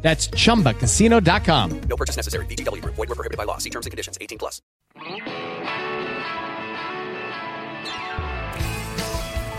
[0.00, 1.80] That's chumbacasino.com.
[1.80, 2.46] No purchase necessary.
[2.46, 2.94] VGW Group.
[2.94, 3.58] Void were prohibited by law.
[3.58, 4.16] See terms and conditions.
[4.20, 4.62] 18 plus.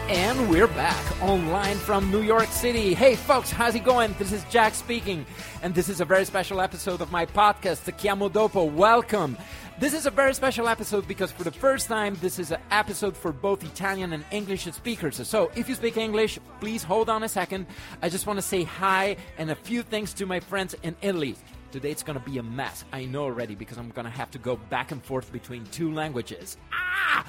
[0.10, 2.96] And we're back online from New York City.
[2.96, 4.16] Hey, folks, how's it going?
[4.18, 5.24] This is Jack speaking,
[5.62, 8.72] and this is a very special episode of my podcast, The Chiamo Dopo.
[8.72, 9.38] Welcome.
[9.80, 13.16] This is a very special episode because for the first time, this is an episode
[13.16, 15.26] for both Italian and English speakers.
[15.26, 17.66] So if you speak English, please hold on a second.
[18.02, 21.38] I just want to say hi and a few things to my friends in Italy.
[21.72, 22.84] Today it's gonna be a mess.
[22.92, 26.58] I know already because I'm gonna have to go back and forth between two languages.
[26.74, 27.24] Ah!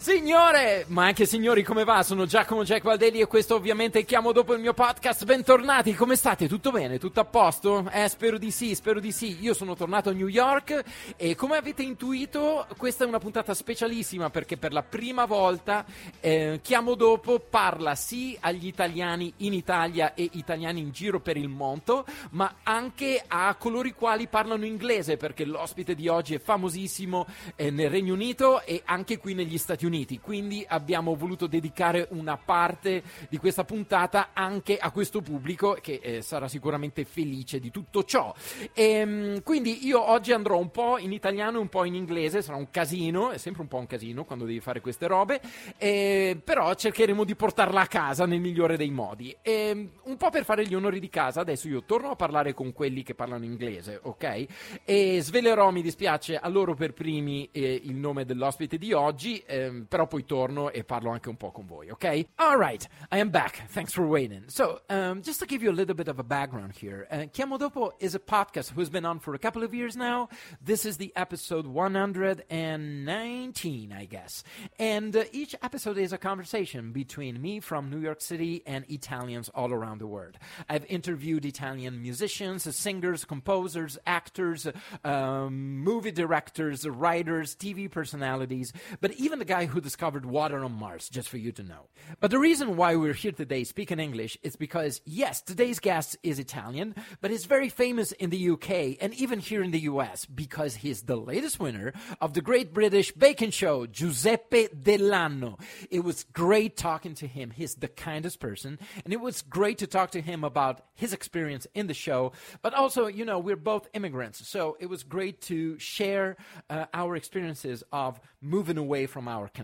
[0.00, 2.02] Signore, ma anche signori, come va?
[2.02, 5.26] Sono Giacomo Jack Valdelli e questo ovviamente chiamo dopo il mio podcast.
[5.26, 6.48] Bentornati, come state?
[6.48, 6.98] Tutto bene?
[6.98, 7.86] Tutto a posto?
[7.92, 9.36] Eh, spero di sì, spero di sì.
[9.42, 10.84] Io sono tornato a New York
[11.16, 15.84] e come avete intuito, questa è una puntata specialissima perché per la prima volta
[16.20, 21.48] eh, chiamo dopo parla sì agli italiani in Italia e italiani in giro per il
[21.48, 27.26] mondo, ma anche a coloro i quali parlano inglese perché l'ospite di oggi è famosissimo
[27.54, 29.88] eh, nel Regno Unito e anche qui negli Stati Uniti.
[30.20, 36.22] Quindi abbiamo voluto dedicare una parte di questa puntata anche a questo pubblico che eh,
[36.22, 38.34] sarà sicuramente felice di tutto ciò.
[38.72, 42.56] Ehm, quindi io oggi andrò un po' in italiano e un po' in inglese, sarà
[42.56, 45.40] un casino, è sempre un po' un casino quando devi fare queste robe,
[45.76, 49.34] eh, però cercheremo di portarla a casa nel migliore dei modi.
[49.42, 52.72] Ehm, un po' per fare gli onori di casa, adesso io torno a parlare con
[52.72, 54.46] quelli che parlano inglese, ok?
[54.84, 59.79] E svelerò, mi dispiace, a loro per primi eh, il nome dell'ospite di oggi, ehm,
[59.88, 62.26] però poi torno e parlo anche un po' con voi, ok?
[62.36, 63.66] Alright, I am back.
[63.68, 64.44] Thanks for waiting.
[64.48, 67.58] So, um, just to give you a little bit of a background here, uh, Chiamo
[67.58, 70.28] Dopo is a podcast who's been on for a couple of years now.
[70.60, 74.42] This is the episode 119, I guess.
[74.78, 79.48] And uh, each episode is a conversation between me from New York City and Italians
[79.54, 80.36] all around the world.
[80.68, 84.66] I've interviewed Italian musicians, singers, composers, actors,
[85.04, 91.08] um, movie directors, writers, TV personalities, but even the guy who discovered water on Mars,
[91.08, 91.88] just for you to know.
[92.20, 96.38] But the reason why we're here today speaking English is because, yes, today's guest is
[96.38, 100.76] Italian, but he's very famous in the UK and even here in the US because
[100.76, 105.60] he's the latest winner of the Great British Bacon Show, Giuseppe Dell'Anno.
[105.90, 107.50] It was great talking to him.
[107.50, 111.66] He's the kindest person, and it was great to talk to him about his experience
[111.74, 112.32] in the show.
[112.62, 116.36] But also, you know, we're both immigrants, so it was great to share
[116.68, 119.59] uh, our experiences of moving away from our country.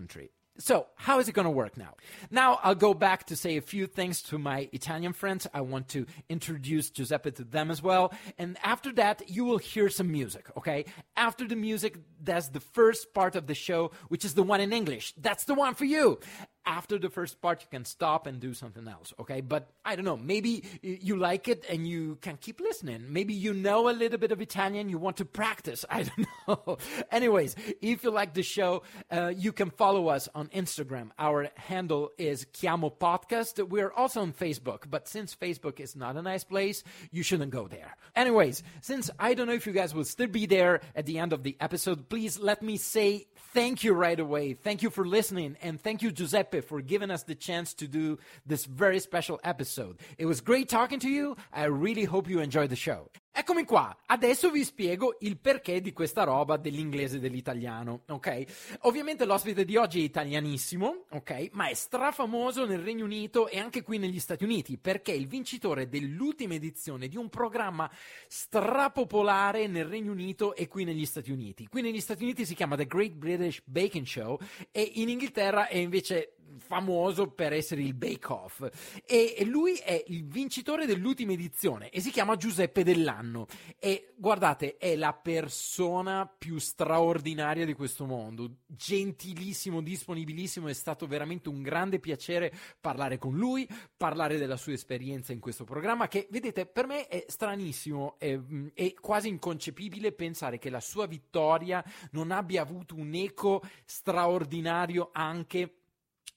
[0.59, 1.93] So, how is it going to work now?
[2.31, 5.45] Now, I'll go back to say a few things to my Italian friends.
[5.53, 8.11] I want to introduce Giuseppe to them as well.
[8.39, 10.85] And after that, you will hear some music, okay?
[11.15, 14.73] After the music, that's the first part of the show, which is the one in
[14.73, 15.13] English.
[15.17, 16.19] That's the one for you.
[16.67, 19.39] After the first part, you can stop and do something else, okay?
[19.39, 23.05] But I don't know, maybe you like it and you can keep listening.
[23.07, 25.85] Maybe you know a little bit of Italian, you want to practice.
[25.89, 26.77] I don't know.
[27.09, 31.11] Anyways, if you like the show, uh, you can follow us on Instagram.
[31.17, 33.65] Our handle is Chiamo Podcast.
[33.65, 37.69] We're also on Facebook, but since Facebook is not a nice place, you shouldn't go
[37.69, 37.95] there.
[38.13, 41.31] Anyways, since I don't know if you guys will still be there at the end
[41.31, 44.53] of the episode, please let me say thank you right away.
[44.53, 48.17] Thank you for listening, and thank you, Giuseppe, for giving us the chance to do
[48.45, 49.97] this very special episode.
[50.17, 51.35] It was great talking to you.
[51.53, 53.09] I really hope you enjoyed the show.
[53.39, 58.77] Eccomi qua, adesso vi spiego il perché di questa roba dell'inglese e dell'italiano, ok?
[58.81, 61.49] Ovviamente l'ospite di oggi è italianissimo, ok?
[61.51, 65.27] Ma è strafamoso nel Regno Unito e anche qui negli Stati Uniti, perché è il
[65.27, 67.87] vincitore dell'ultima edizione di un programma
[68.27, 71.67] strapopolare nel Regno Unito e qui negli Stati Uniti.
[71.67, 74.39] Qui negli Stati Uniti si chiama The Great British Bacon Show
[74.71, 79.01] e in Inghilterra è invece famoso per essere il Bake Off.
[79.05, 83.47] E lui è il vincitore dell'ultima edizione e si chiama Giuseppe Dell'Anno.
[83.79, 88.57] E guardate è la persona più straordinaria di questo mondo.
[88.65, 95.33] Gentilissimo, disponibilissimo è stato veramente un grande piacere parlare con lui parlare della sua esperienza
[95.33, 98.37] in questo programma che vedete per me è stranissimo è,
[98.73, 105.73] è quasi inconcepibile pensare che la sua vittoria non abbia avuto un eco straordinario anche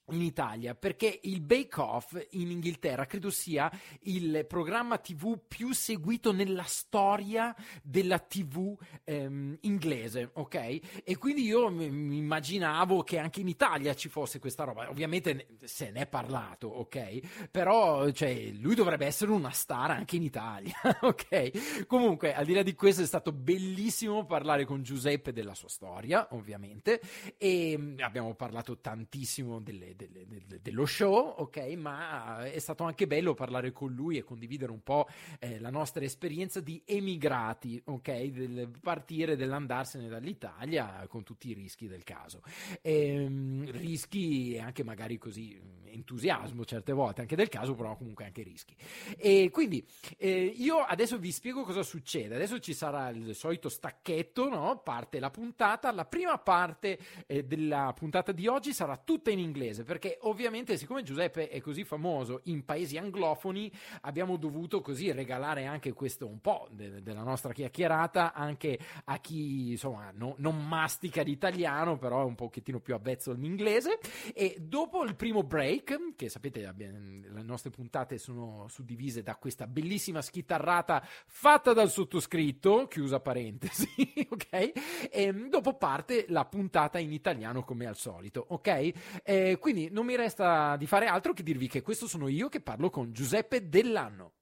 [0.09, 3.71] in Italia perché il Bake Off in Inghilterra credo sia
[4.01, 11.01] il programma TV più seguito nella storia della TV ehm, inglese, ok?
[11.03, 14.89] E quindi io mi immaginavo che anche in Italia ci fosse questa roba.
[14.89, 17.47] Ovviamente se ne è parlato, ok?
[17.49, 21.85] Però cioè, lui dovrebbe essere una star anche in Italia, ok?
[21.85, 26.27] Comunque, al di là di questo è stato bellissimo parlare con Giuseppe della sua storia,
[26.31, 27.01] ovviamente,
[27.37, 31.57] e mm, abbiamo parlato tantissimo delle delle, delle, dello show, ok?
[31.77, 35.07] Ma è stato anche bello parlare con lui e condividere un po'
[35.39, 38.23] eh, la nostra esperienza di emigrati, ok?
[38.25, 42.41] Del partire, dell'andarsene dall'Italia con tutti i rischi del caso.
[42.81, 45.59] Ehm, rischi e anche magari così
[45.91, 48.75] entusiasmo certe volte anche del caso, però comunque anche rischi.
[49.17, 49.85] E quindi
[50.17, 52.35] eh, io adesso vi spiego cosa succede.
[52.35, 54.81] Adesso ci sarà il solito stacchetto, no?
[54.83, 55.91] Parte la puntata.
[55.91, 56.97] La prima parte
[57.27, 61.83] eh, della puntata di oggi sarà tutta in inglese perché ovviamente siccome Giuseppe è così
[61.83, 67.53] famoso in paesi anglofoni abbiamo dovuto così regalare anche questo un po' de- della nostra
[67.53, 73.31] chiacchierata anche a chi insomma no, non mastica l'italiano però è un pochettino più avvezzo
[73.31, 73.99] all'inglese.
[74.33, 79.67] E dopo il primo break che sapete abbiamo, le nostre puntate sono suddivise da questa
[79.67, 83.87] bellissima schitarrata fatta dal sottoscritto chiusa parentesi
[84.29, 85.09] ok?
[85.11, 89.21] E dopo parte la puntata in italiano come al solito ok?
[89.23, 92.49] E quindi quindi non mi resta di fare altro che dirvi che questo sono io
[92.49, 94.33] che parlo con Giuseppe Dell'Anno.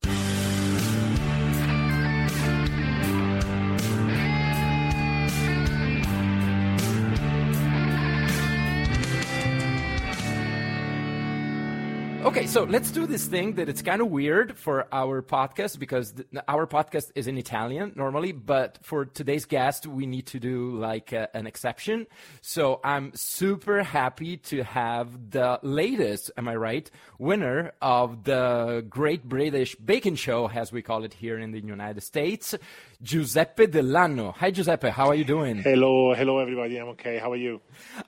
[12.25, 16.11] Okay, so let's do this thing that it's kind of weird for our podcast because
[16.11, 20.77] th- our podcast is in Italian normally, but for today's guest, we need to do
[20.77, 22.07] like a, an exception.
[22.41, 29.23] So I'm super happy to have the latest, am I right, winner of the Great
[29.23, 32.53] British Bacon Show, as we call it here in the United States,
[33.01, 34.33] Giuseppe Dell'Anno.
[34.35, 34.89] Hi, Giuseppe.
[34.89, 35.59] How are you doing?
[35.59, 36.75] Hello, hello, everybody.
[36.77, 37.17] I'm okay.
[37.17, 37.61] How are you?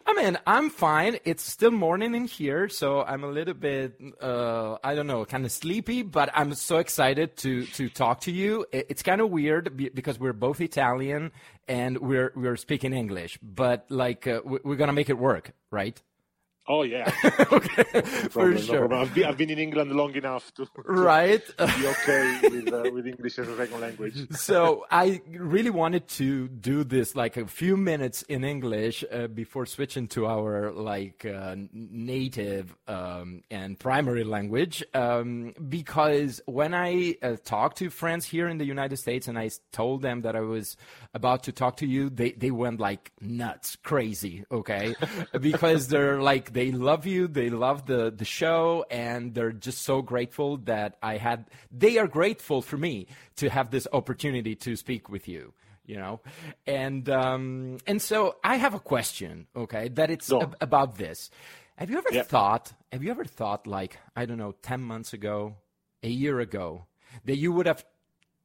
[0.06, 1.18] I mean, I'm fine.
[1.24, 5.46] It's still morning in here, so I'm a little bit, uh, I don't know, kind
[5.46, 8.66] of sleepy, but I'm so excited to to talk to you.
[8.74, 11.32] It's kind of weird because we're both Italian
[11.70, 16.02] and we're we're speaking English, but like uh, we're gonna make it work, right?
[16.68, 17.12] Oh yeah,
[17.52, 18.88] okay, no for sure.
[18.88, 21.42] No I've, been, I've, been, in England long enough to, to right.
[21.58, 24.28] be okay with, uh, with English as a second language.
[24.32, 29.66] so I really wanted to do this like a few minutes in English uh, before
[29.66, 37.38] switching to our like uh, native um, and primary language um, because when I uh,
[37.44, 40.78] talked to friends here in the United States and I told them that I was
[41.16, 44.96] about to talk to you, they they went like nuts, crazy, okay,
[45.42, 50.02] because they're like they love you, they love the the show, and they're just so
[50.02, 51.50] grateful that I had.
[51.72, 53.08] They are grateful for me
[53.38, 55.54] to have this opportunity to speak with you.
[55.86, 56.22] You know,
[56.68, 59.48] and um, and so I have a question.
[59.56, 61.30] Okay, that it's ab- about this.
[61.78, 62.28] Have you ever yep.
[62.28, 62.74] thought?
[62.92, 65.56] Have you ever thought like I don't know, ten months ago,
[66.04, 66.86] a year ago,
[67.26, 67.84] that you would have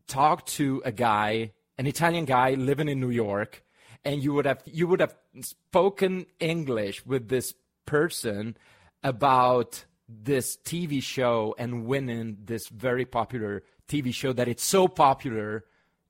[0.06, 3.62] talked to a guy, an Italian guy living in New York,
[4.04, 7.54] and you would have you would have spoken English with this
[7.86, 8.56] person
[9.02, 15.64] about this TV show and winning this very popular TV show that it's so popular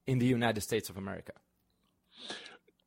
[0.06, 1.32] in the United States of America?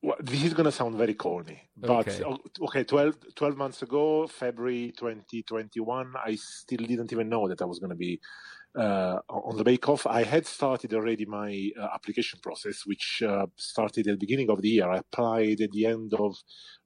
[0.02, 3.82] Well, this is going to sound very corny, but okay, oh, okay 12, 12, months
[3.82, 8.22] ago, February 2021, I still didn't even know that I was going to be
[8.78, 10.06] uh, on the Bake Off.
[10.06, 14.62] I had started already my uh, application process, which uh, started at the beginning of
[14.62, 14.90] the year.
[14.90, 16.36] I applied at the end of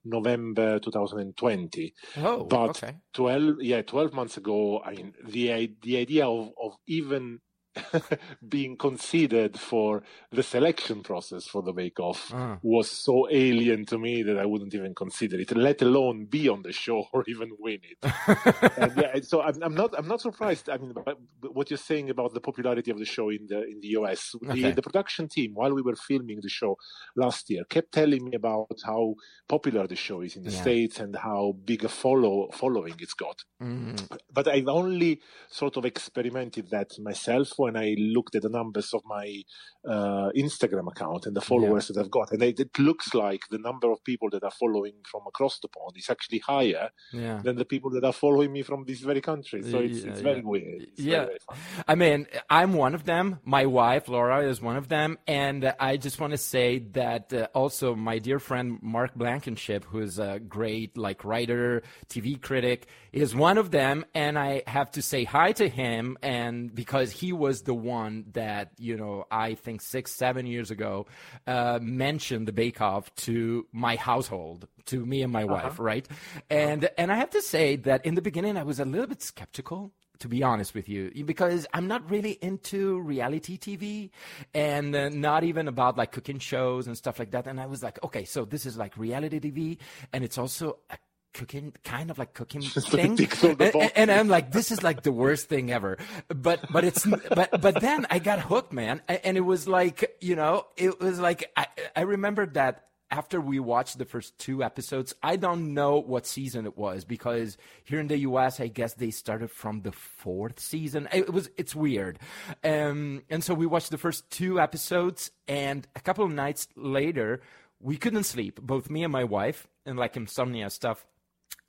[0.05, 1.93] November 2020.
[2.17, 2.95] Oh, but okay.
[3.13, 7.39] 12, yeah, 12 months ago, I mean, the, the idea of, of even
[8.47, 12.57] being considered for the selection process for the Bake Off uh.
[12.61, 16.61] was so alien to me that I wouldn't even consider it, let alone be on
[16.61, 17.97] the show or even win it.
[18.77, 20.69] and yeah, so I'm, I'm, not I'm not surprised.
[20.69, 20.93] I mean,
[21.41, 24.61] what you're saying about the popularity of the show in the in the US, okay.
[24.61, 26.77] the, the production team while we were filming the show
[27.15, 29.15] last year kept telling me about how
[29.47, 30.61] popular the show is in the yeah.
[30.61, 33.43] states and how big a follow following it's got.
[33.61, 34.15] Mm-hmm.
[34.31, 39.01] But I've only sort of experimented that myself when I looked at the numbers of
[39.05, 39.43] my
[39.85, 41.93] uh, Instagram account and the followers yeah.
[41.93, 44.95] that I've got, and it, it, looks like the number of people that are following
[45.09, 47.41] from across the pond is actually higher yeah.
[47.43, 49.61] than the people that are following me from this very country.
[49.63, 50.83] So it's, yeah, it's very weird.
[50.83, 53.39] It's yeah, very, very I mean, I'm one of them.
[53.43, 57.47] My wife Laura is one of them, and I just want to say that uh,
[57.53, 63.35] also my dear friend Mark Blankenship, who is a great like writer, TV critic, is
[63.35, 67.52] one of them, and I have to say hi to him, and because he was
[67.61, 71.05] the one that you know I think six seven years ago
[71.47, 75.53] uh, mentioned the Bake Off to my household, to me and my uh-huh.
[75.53, 76.07] wife, right?
[76.49, 79.21] And and I have to say that in the beginning I was a little bit
[79.21, 84.09] skeptical to be honest with you, because I'm not really into reality TV
[84.53, 87.45] and uh, not even about like cooking shows and stuff like that.
[87.45, 89.77] And I was like, okay, so this is like reality TV
[90.13, 90.97] and it's also a
[91.33, 95.49] cooking kind of like cooking thing and, and, i'm like this is like the worst
[95.49, 95.97] thing ever.
[96.27, 99.01] But but it's but but then i got hooked man.
[99.07, 103.59] And it was like you know it was like i i remember that after we
[103.59, 108.07] watched the first two episodes, I don't know what season it was because here in
[108.07, 111.07] the US, I guess they started from the fourth season.
[111.13, 112.17] It was it's weird,
[112.63, 117.41] um, and so we watched the first two episodes, and a couple of nights later,
[117.79, 121.05] we couldn't sleep, both me and my wife, and like insomnia stuff,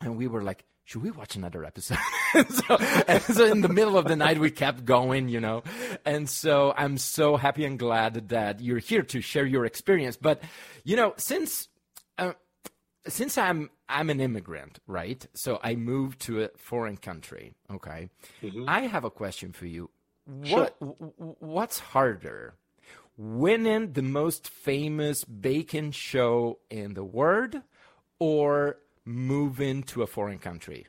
[0.00, 1.98] and we were like, should we watch another episode?
[2.34, 2.76] so,
[3.18, 5.62] so, in the middle of the night, we kept going, you know.
[6.04, 10.18] And so I'm so happy and glad that you're here to share your experience.
[10.18, 10.42] But,
[10.84, 11.68] you know, since
[12.18, 12.32] uh,
[13.06, 15.26] since I'm I'm an immigrant, right?
[15.34, 17.54] So I moved to a foreign country.
[17.72, 18.08] Okay,
[18.42, 18.64] mm-hmm.
[18.68, 19.90] I have a question for you.
[20.26, 20.94] What sure.
[21.38, 22.54] what's harder,
[23.16, 27.60] winning the most famous bacon show in the world,
[28.18, 30.86] or moving into a foreign country?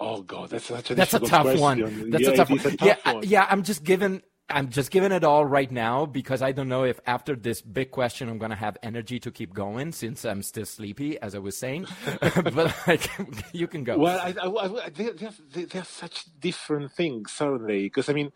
[0.00, 1.60] Oh God, that's such a that's a tough question.
[1.60, 2.10] one.
[2.10, 2.58] That's yeah, a tough one.
[2.58, 3.22] A tough yeah, one.
[3.24, 3.46] yeah.
[3.48, 7.00] I'm just giving I'm just giving it all right now because I don't know if
[7.06, 10.66] after this big question I'm going to have energy to keep going since I'm still
[10.66, 11.86] sleepy, as I was saying.
[12.20, 13.08] but like,
[13.52, 13.98] you can go.
[13.98, 17.84] Well, I, I, I, they're, they're, such different things, aren't they?
[17.84, 18.32] Because I mean,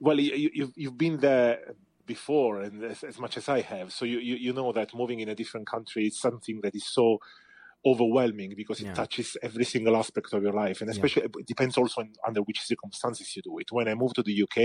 [0.00, 1.74] well, you, you've you've been there
[2.14, 5.20] before, and as, as much as I have, so you, you you know that moving
[5.24, 7.06] in a different country is something that is so
[7.86, 8.94] overwhelming because it yeah.
[8.94, 10.80] touches every single aspect of your life.
[10.80, 11.40] And especially yeah.
[11.40, 13.72] it depends also on, under which circumstances you do it.
[13.72, 14.58] When i moved to the uk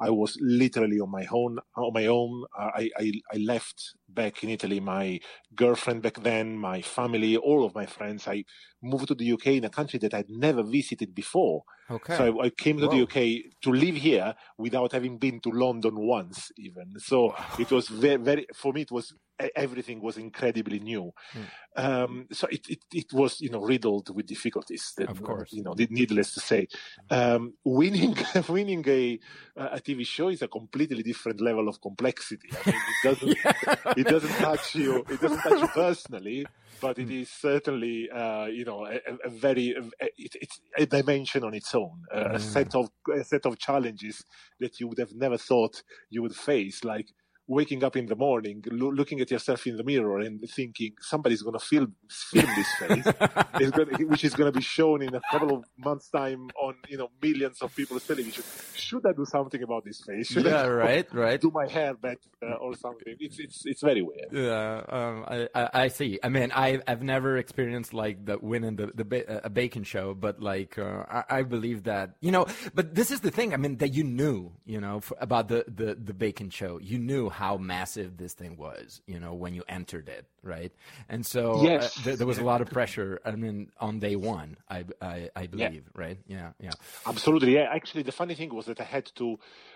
[0.00, 2.44] i was literally on my own on my own.
[2.58, 5.20] Uh, I, I, I left back in italy my
[5.54, 8.26] girlfriend back then my family all of my friends.
[8.26, 8.44] I
[8.82, 11.62] moved to the uk in a country that i'd never visited before.
[11.90, 12.16] Okay.
[12.16, 12.96] So i, I came to Whoa.
[12.96, 16.94] the uk to live here without having been to london once even.
[16.98, 19.14] So it was very, very for me it was
[19.54, 21.12] everything was incredibly new.
[21.34, 21.44] Mm.
[21.76, 24.92] Um, so it, it, it, was, you know, riddled with difficulties.
[24.96, 25.52] That, of course.
[25.52, 26.68] You know, needless to say.
[27.10, 28.16] Um, winning,
[28.48, 29.18] winning a,
[29.56, 32.50] a TV show is a completely different level of complexity.
[32.52, 33.92] I mean, it doesn't, yeah.
[33.96, 36.46] it doesn't touch you, it doesn't touch you personally,
[36.80, 37.22] but it mm.
[37.22, 41.74] is certainly, uh, you know, a, a very, a, it, it's a dimension on its
[41.74, 42.34] own, uh, mm.
[42.34, 44.24] a set of, a set of challenges
[44.58, 47.08] that you would have never thought you would face, like,
[47.48, 51.42] waking up in the morning, lo- looking at yourself in the mirror and thinking somebody's
[51.42, 55.20] going to film film this face, gonna, which is going to be shown in a
[55.30, 58.44] couple of months' time on you know millions of people's television.
[58.74, 60.28] Should I do something about this face?
[60.28, 61.40] Should yeah, I right, right.
[61.40, 62.18] Do my hair better
[62.60, 63.16] or something?
[63.18, 64.28] It's it's it's very weird.
[64.30, 66.18] Yeah, um, I, I, I see.
[66.22, 70.14] I mean, I I've never experienced like the winning the the ba- a bacon show,
[70.14, 72.46] but like uh, I, I believe that you know.
[72.74, 73.54] But this is the thing.
[73.54, 76.78] I mean, that you knew, you know, for, about the the the bacon show.
[76.78, 80.72] You knew how massive this thing was, you know, when you entered it, right?
[81.08, 81.96] And so uh, yes.
[81.96, 83.20] uh, th- there was a lot of pressure.
[83.24, 86.02] I mean, on day one, I I, I believe, yeah.
[86.02, 86.18] right?
[86.26, 86.72] Yeah, yeah.
[87.06, 87.54] Absolutely.
[87.58, 87.66] Yeah.
[87.78, 89.26] Actually, the funny thing was that I had to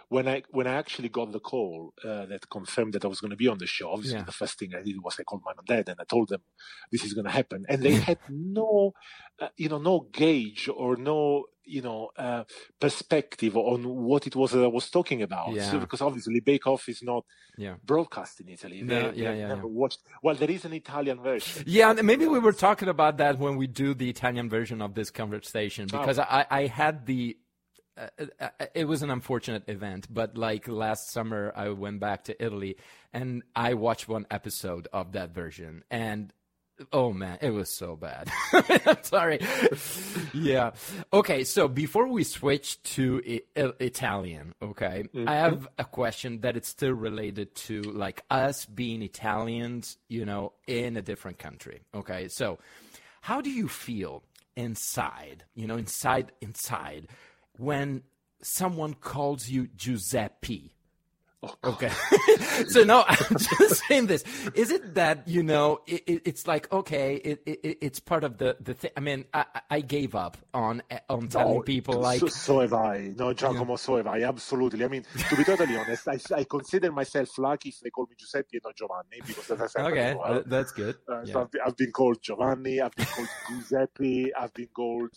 [0.09, 3.35] when I when I actually got the call uh, that confirmed that I was going
[3.37, 3.89] to be on the show.
[3.93, 4.31] Obviously, yeah.
[4.33, 6.27] the first thing I did was I called my mom and dad and I told
[6.33, 6.43] them
[6.91, 8.93] this is going to happen, and they had no,
[9.41, 12.45] uh, you know, no gauge or no you know uh,
[12.81, 15.53] perspective on what it was that I was talking about.
[15.53, 15.71] Yeah.
[15.71, 17.25] So, because obviously Bake Off is not
[17.57, 17.75] yeah.
[17.85, 18.83] broadcast in Italy.
[18.83, 19.67] They, no, yeah, yeah, never yeah.
[19.67, 20.01] watched.
[20.23, 21.65] Well, there is an Italian version.
[21.67, 25.11] Yeah, maybe we were talking about that when we do the Italian version of this
[25.11, 25.99] conversation oh.
[25.99, 26.27] because oh.
[26.29, 27.37] I, I had the.
[27.95, 28.07] Uh,
[28.41, 32.77] uh, it was an unfortunate event, but like last summer, I went back to Italy
[33.13, 36.33] and I watched one episode of that version, and
[36.93, 38.31] Oh man, it was so bad.
[38.53, 39.41] I'm sorry.
[40.33, 40.73] yeah.
[41.13, 43.23] Okay, so before we switch to
[43.57, 45.29] I- Italian, okay, mm-hmm.
[45.29, 50.53] I have a question that it's still related to like us being Italians, you know,
[50.67, 51.83] in a different country.
[51.95, 52.59] Okay, so
[53.21, 54.23] how do you feel
[54.57, 57.09] inside, you know, inside, inside,
[57.59, 58.03] when
[58.43, 60.75] someone calls you Giuseppe.
[61.45, 61.91] Oh, okay.
[62.69, 64.23] so no, I'm just saying this.
[64.55, 68.39] Is it that you know it, it, it's like okay, it, it, it's part of
[68.39, 68.93] the the thing.
[68.97, 72.73] I mean, I, I gave up on on telling no, people like so, so, have
[72.73, 73.13] I.
[73.17, 73.77] No, Giacomo, yeah.
[73.77, 74.23] so have I.
[74.23, 74.85] Absolutely.
[74.85, 78.15] I mean, to be totally honest, I, I consider myself lucky if they call me
[78.17, 80.15] Giuseppe and not Giovanni because that's okay.
[80.15, 80.45] Well.
[80.47, 80.97] That's good.
[81.09, 81.33] Uh, yeah.
[81.33, 82.81] so I've, I've, been called Giovanni.
[82.81, 84.33] I've been called Giuseppe.
[84.35, 85.11] I've been called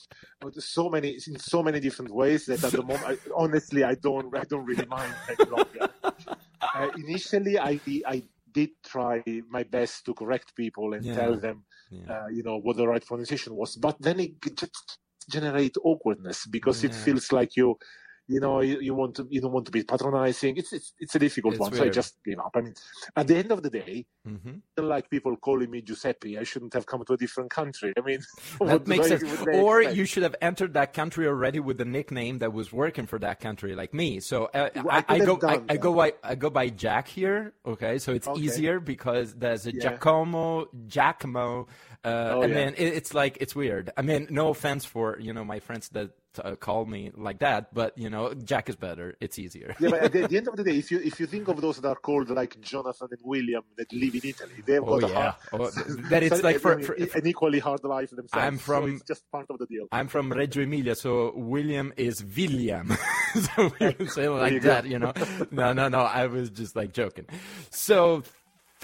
[0.58, 4.36] so many in so many different ways that at the moment, I, honestly, I don't
[4.36, 5.90] I don't really mind any longer
[6.62, 11.16] uh, initially, I I did try my best to correct people and yeah.
[11.16, 12.12] tell them, yeah.
[12.12, 13.76] uh, you know, what the right pronunciation was.
[13.76, 16.90] But then it just generate awkwardness because yeah.
[16.90, 17.78] it feels like you
[18.28, 21.16] you know you, you, want to you don't want to be patronizing it's it's, it's
[21.16, 21.84] a difficult it's one weird.
[21.84, 22.74] so i just gave up i mean
[23.16, 24.84] at the end of the day mm-hmm.
[24.84, 28.20] like people calling me giuseppe i shouldn't have come to a different country i mean
[28.62, 29.98] that makes sense or expect?
[29.98, 33.40] you should have entered that country already with the nickname that was working for that
[33.40, 36.50] country like me so uh, well, I, I, go I, I, go by i go
[36.50, 38.42] by jack here okay so it's okay.
[38.42, 39.82] easier because there's a yeah.
[39.82, 41.68] giacomo giacomo
[42.04, 42.66] uh, oh, and yeah.
[42.66, 45.90] then it, it's like it's weird i mean no offense for you know my friends
[45.90, 49.16] that uh, call me like that, but you know, Jack is better.
[49.20, 49.76] It's easier.
[49.80, 51.48] yeah, but at the, at the, end of the day, if you if you think
[51.48, 55.00] of those that are called like Jonathan and William that live in Italy, they've oh,
[55.00, 55.18] got yeah.
[55.18, 55.70] a hard, oh,
[56.10, 58.34] that it's like for, for, an equally hard life themselves.
[58.34, 59.88] I'm from so it's just part of the deal.
[59.92, 62.96] I'm from Reggio Emilia, so William is William.
[63.34, 64.90] so we say like you that, go.
[64.90, 65.14] you know.
[65.52, 66.00] No, no, no.
[66.00, 67.26] I was just like joking.
[67.70, 68.24] So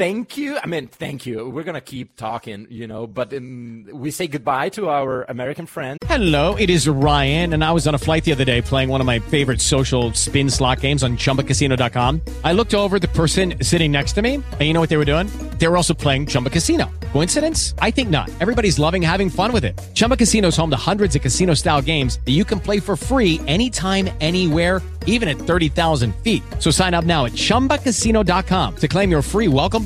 [0.01, 0.57] thank you.
[0.57, 1.47] I mean, thank you.
[1.47, 5.67] We're going to keep talking, you know, but um, we say goodbye to our American
[5.67, 5.99] friend.
[6.07, 8.99] Hello, it is Ryan, and I was on a flight the other day playing one
[8.99, 12.21] of my favorite social spin slot games on chumbacasino.com.
[12.43, 15.05] I looked over the person sitting next to me, and you know what they were
[15.05, 15.27] doing?
[15.59, 16.89] They were also playing Chumba Casino.
[17.13, 17.75] Coincidence?
[17.79, 18.29] I think not.
[18.39, 19.79] Everybody's loving having fun with it.
[19.93, 22.95] Chumba Casino is home to hundreds of casino style games that you can play for
[22.95, 26.43] free anytime, anywhere, even at 30,000 feet.
[26.59, 29.85] So sign up now at chumbacasino.com to claim your free welcome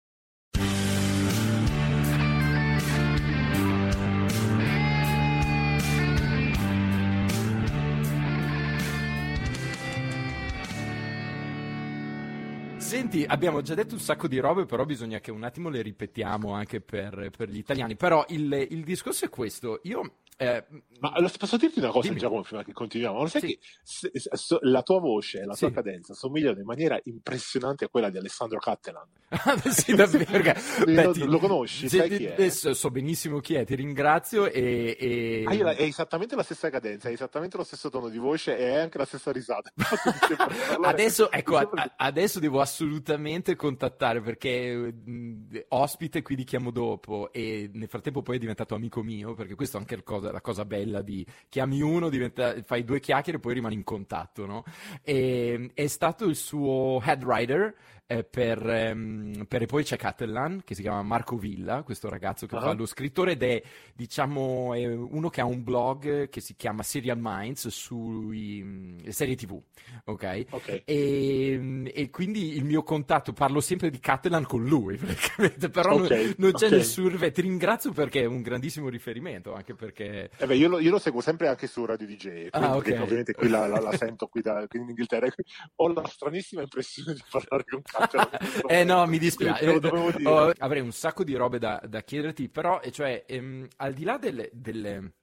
[12.91, 16.51] Senti, abbiamo già detto un sacco di robe, però bisogna che un attimo le ripetiamo
[16.51, 17.95] anche per, per gli italiani.
[17.95, 19.79] Però il, il discorso è questo.
[19.83, 20.65] Io eh,
[20.99, 23.19] Ma posso dirti una cosa, Giacomo, prima che continuiamo?
[23.19, 23.47] Lo sai sì.
[23.47, 25.73] che se, se, la tua voce, la tua sì.
[25.73, 29.07] cadenza somigliano in maniera impressionante a quella di Alessandro Cattelan.
[29.69, 30.25] sì, davvero.
[30.31, 31.87] Perché, beh, lo, ti, lo, conosci?
[31.87, 34.47] Se, sai chi so benissimo chi è, ti ringrazio.
[34.47, 35.43] E, e...
[35.45, 38.71] Ah, la, è esattamente la stessa cadenza, è esattamente lo stesso tono di voce e
[38.71, 39.71] è anche la stessa risata.
[40.81, 47.69] adesso, ecco, a, adesso devo assolutamente contattare perché mh, ospite, qui li chiamo dopo e
[47.71, 50.65] nel frattempo poi è diventato amico mio, perché questo è anche il cosa la cosa
[50.65, 54.63] bella di chiami uno, diventa, fai due chiacchiere e poi rimani in contatto, no?
[55.03, 57.75] E, è stato il suo head writer
[58.11, 62.45] eh, per, ehm, per, e poi c'è Catalan che si chiama Marco Villa, questo ragazzo
[62.45, 62.61] che uh-huh.
[62.61, 63.63] fa lo scrittore ed è
[63.95, 69.35] diciamo è uno che ha un blog che si chiama Serial Minds sulle mm, serie
[69.35, 69.61] tv,
[70.05, 70.45] ok?
[70.49, 70.81] okay.
[70.83, 74.97] E, e, quindi il mio contatto parlo sempre di Catalan con lui,
[75.71, 76.25] però okay.
[76.25, 76.77] non, non, c'è okay.
[76.79, 80.29] nessun ti ringrazio perché è un grandissimo riferimento, anche perché...
[80.35, 82.97] Eh beh, io, lo, io, lo, seguo sempre anche su Radio DJ, ah, okay.
[82.97, 85.27] ovviamente qui la, la, la sento qui, da, qui in Inghilterra,
[85.75, 88.00] ho la stranissima impressione di parlare con Catalan
[88.67, 89.65] eh no, mi dispiace.
[89.65, 94.03] Eh, oh, avrei un sacco di robe da, da chiederti, però, cioè, ehm, al di
[94.03, 95.13] là delle, delle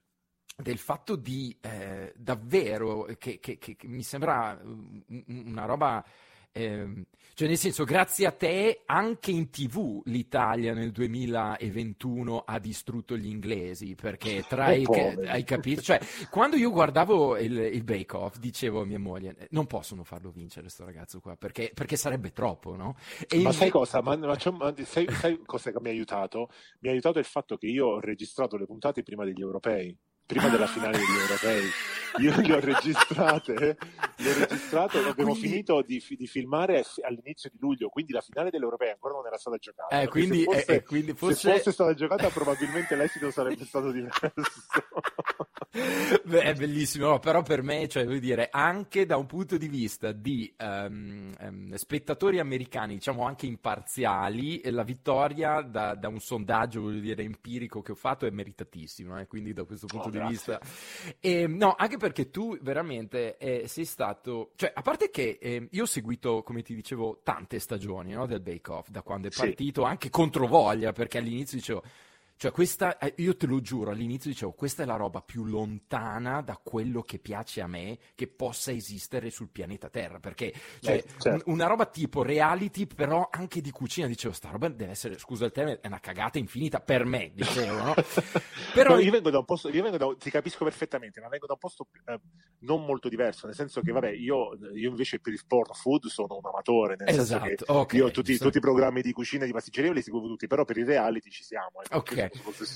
[0.61, 4.59] del fatto di eh, davvero che, che, che, mi sembra
[5.27, 6.03] una roba
[6.51, 7.05] eh,
[7.39, 13.27] cioè, nel senso, grazie a te, anche in tv l'Italia nel 2021 ha distrutto gli
[13.27, 14.83] inglesi, perché tra i...
[15.25, 15.81] hai capito?
[15.81, 20.31] Cioè, quando io guardavo il, il Bake Off, dicevo a mia moglie, non possono farlo
[20.31, 22.97] vincere questo ragazzo qua, perché, perché sarebbe troppo, no?
[23.29, 24.01] E ma sai cosa?
[24.01, 26.49] Ma, ma sai, sai cosa che mi ha aiutato?
[26.81, 29.97] Mi ha aiutato il fatto che io ho registrato le puntate prima degli europei,
[30.29, 31.69] prima della finale degli europei.
[32.19, 37.57] io le ho registrate, le ho registrate abbiamo Quindi- finito di, di filmare all'inizio di
[37.59, 39.87] luglio, quindi la finale dell'Europea ancora non era stata giocata.
[39.95, 43.31] Eh, Perché quindi- se fosse, eh, eh, quindi se forse- fosse stata giocata probabilmente l'esito
[43.31, 44.31] sarebbe stato diverso.
[45.71, 49.67] Beh, è bellissimo, no, però per me, cioè, vuol dire, anche da un punto di
[49.67, 56.19] vista di ehm, ehm, spettatori americani, diciamo anche imparziali, eh, la vittoria da, da un
[56.19, 60.11] sondaggio, voglio dire, empirico che ho fatto è meritatissimo, eh, quindi da questo punto Oh,
[60.11, 60.59] di grazie.
[60.59, 60.59] vista...
[61.19, 65.83] E, no, anche perché tu veramente eh, sei stato, cioè, a parte che eh, io
[65.83, 69.39] ho seguito, come ti dicevo, tante stagioni no, del Bake Off, da quando è Sì.
[69.41, 71.83] partito, anche contro voglia, perché all'inizio dicevo...
[72.41, 76.41] Cioè, questa, eh, io te lo giuro, all'inizio dicevo, questa è la roba più lontana
[76.41, 81.05] da quello che piace a me che possa esistere sul pianeta Terra, perché cioè, Eh,
[81.17, 81.29] certo.
[81.33, 85.43] un- una roba tipo reality, però anche di cucina, dicevo, sta roba deve essere, scusa
[85.43, 87.93] il termine, è una cagata infinita per me, dicevo, no?
[88.71, 91.45] Però No, io vengo da un posto, io vengo da, ti capisco perfettamente, ma vengo
[91.45, 92.19] da un posto eh,
[92.59, 96.37] non molto diverso, nel senso che, vabbè, io, io invece per il porno food sono
[96.37, 98.45] un amatore, nel senso Esatto, che ok, io tutti, giusto.
[98.45, 101.29] tutti i programmi di cucina e di pasticceria li seguo tutti, però per i reality
[101.29, 102.28] ci siamo, eh, Ok.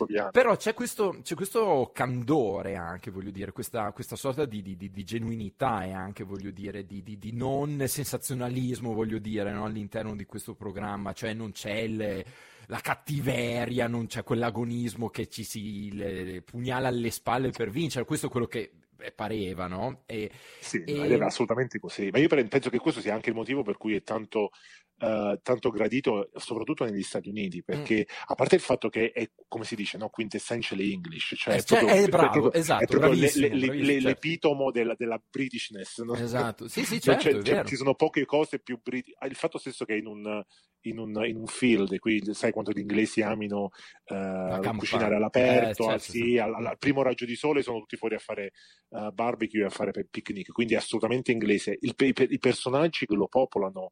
[0.06, 0.30] Piano.
[0.32, 5.04] Però c'è questo, c'è questo candore anche, voglio dire, questa, questa sorta di, di- di-
[5.04, 10.26] genuinità e anche, voglio dire, di, di- di non sensazionalismo, voglio dire, no, all'interno di
[10.26, 12.26] questo programma, cioè non c'è il-
[12.68, 18.06] la cattiveria, non c'è quell'agonismo che ci si le- le pugnala alle spalle per vincere,
[18.06, 20.04] questo è quello che eh, pareva, no?
[20.06, 22.10] E, Sì, E- era assolutamente così.
[22.10, 24.52] Ma io penso che questo sia anche il motivo per cui è tanto,
[25.04, 29.66] eh, tanto gradito, soprattutto negli Stati Uniti, perché a parte il fatto che è, come
[29.66, 32.88] si dice, no, quintessentially English, cioè Eh, è cioè, proprio, è bravo, proprio- esatto, è
[32.88, 34.08] proprio le- bravissimo, le- le- bravissimo, le- certo.
[34.08, 36.02] l'epitomo della, della Britishness.
[36.04, 36.14] no?
[36.16, 37.68] esatto, sì, sì, Non certo, è c'è- vero.
[37.68, 39.14] ci sono poche cose più british.
[39.28, 40.42] Il fatto stesso che in un,
[40.86, 43.70] in un, in un field, qui sai quanto gli inglesi amino
[44.06, 46.38] eh, cucinare all'aperto, Eh, al- certo, sì, sì.
[46.38, 48.52] al, al primo raggio di sole sono tutti fuori a fare
[48.90, 51.78] eh, barbecue e a fare picnic, quindi è assolutamente inglese.
[51.82, 53.90] Il i, I personaggi che lo popolano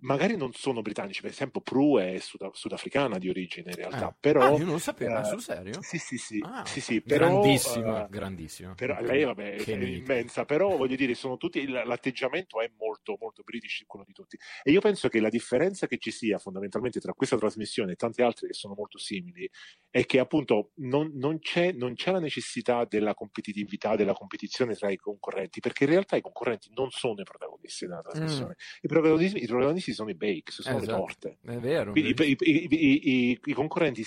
[0.00, 4.16] magari non sono britannici, per esempio Prue è suda- sudafricana di origine in realtà, Ah.
[4.18, 4.42] però...
[4.42, 5.82] Ah, io non lo sapevo, eh, sul serio?
[5.82, 8.74] Sì, sì, sì, Ah, sì, sì, però, grandissima, eh, grandissima.
[8.74, 9.98] però lei vabbè Che è mito.
[10.12, 14.70] immensa però voglio dire sono tutti l'atteggiamento è molto molto british quello di tutti e
[14.70, 18.48] io penso che la differenza che ci sia fondamentalmente tra questa trasmissione e tante altre
[18.48, 19.48] che sono molto simili
[19.90, 24.90] è che appunto non, non c'è, non c'è la necessità della competitività della competizione tra
[24.90, 27.54] i concorrenti perché in realtà i concorrenti non sono i protagonisti
[27.86, 30.88] della trasmissione i, protagonisti, i protagonisti sono i bakes sono le Mm.
[30.88, 31.00] Esatto.
[31.02, 31.90] torte È vero.
[31.92, 32.36] quindi i,
[32.70, 34.04] i- i- concorrenti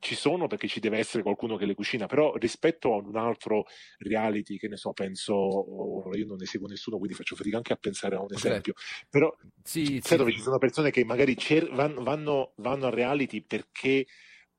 [0.00, 3.66] ci sono perché ci deve essere qualcuno che le cucina, però rispetto a un altro
[3.98, 7.76] reality, che ne so, penso, io non ne seguo nessuno, quindi faccio fatica anche a
[7.76, 8.72] pensare a un esempio,
[9.10, 9.30] però
[9.62, 10.16] Sì, sai sì.
[10.16, 14.06] dove ci sono persone che magari cer- van- vanno, vanno, a reality perché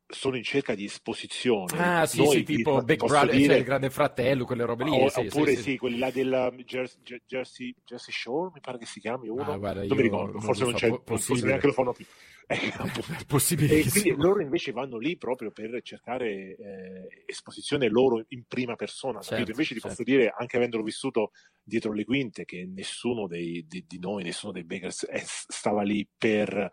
[0.08, 1.78] sono in cerca di esposizione.
[1.78, 4.64] Ah, sì, Noi, sì, ti- tipo ti Big Brother, dire- cioè il Grande Fratello, quelle
[4.66, 4.92] robe lì.
[4.92, 8.86] o- sì, oppure sì, sì, quelli là della Jersey, Jersey, Jersey Shore, mi pare che
[8.86, 11.46] si chiami uno, Ah, guarda, non mi ricordo, non forse non c'è, po- forse possibile.
[11.48, 12.06] neanche lo fanno più.
[12.48, 13.80] Eh.
[13.80, 19.20] E quindi loro invece vanno lì proprio per cercare eh, esposizione loro in prima persona.
[19.22, 19.88] Certo, invece ti certo.
[19.88, 21.32] posso dire, anche avendolo vissuto
[21.64, 26.08] dietro le quinte, che nessuno dei, di, di noi, nessuno dei Bakers eh, stava lì
[26.16, 26.72] per,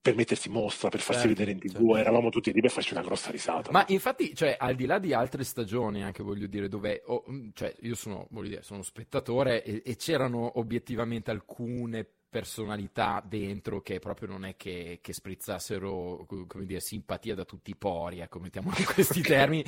[0.00, 1.92] per mettersi in mostra, per farsi Certo, vedere in tv.
[1.92, 1.96] certo.
[1.96, 3.70] Eravamo tutti lì per farci una grossa risata.
[3.70, 7.50] Ma infatti, cioè, al di là di altre stagioni, anche voglio dire, dove oh, mm,
[7.54, 13.98] cioè, io sono, voglio dire, sono spettatore e, e c'erano obiettivamente alcune personalità dentro che
[13.98, 18.38] proprio non è che, che sprizzassero co- come dire, simpatia da tutti i pori, ecco,
[18.38, 19.64] mettiamo in questi termini.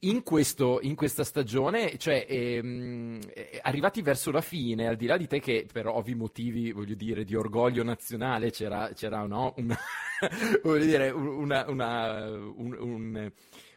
[0.00, 5.16] In, questo, in questa stagione, cioè, ehm, eh, arrivati verso la fine, al di là
[5.16, 9.76] di te che per ovvi motivi, voglio dire, di orgoglio nazionale, c'era, c'era no, una,
[10.62, 13.32] voglio dire, una, una- un- un-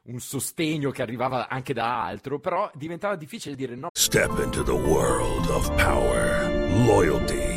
[0.10, 3.90] un sostegno che arrivava anche da altro, però diventava difficile dire no.
[3.92, 6.48] Step into the world of power,
[6.86, 7.57] loyalty,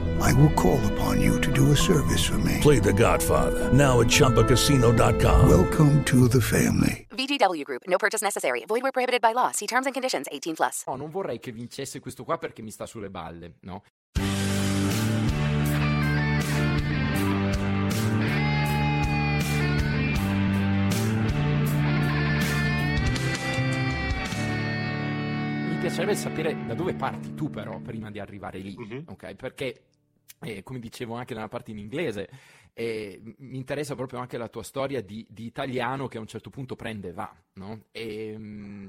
[0.21, 2.59] I will call upon you to do a service for me.
[2.61, 5.49] Play The Godfather now at ChumbaCasino.com.
[5.49, 7.07] Welcome to the family.
[7.11, 7.83] VGW Group.
[7.87, 8.63] No purchase necessary.
[8.67, 9.51] Void where prohibited by law.
[9.51, 10.27] See terms and conditions.
[10.31, 10.83] 18 plus.
[10.87, 13.81] No, non vorrei che vincesse questo qua perché mi sta sulle balle, no?
[25.69, 29.03] Mi piacerebbe sapere da dove parti tu però prima di arrivare lì, Mhm.
[29.09, 29.35] ok?
[29.35, 29.81] Perché,
[30.39, 32.29] eh, come dicevo anche nella parte in inglese,
[32.73, 36.49] E mi interessa proprio anche la tua storia di, di italiano che a un certo
[36.49, 37.85] punto prende e va, no?
[37.91, 38.87] E, mm,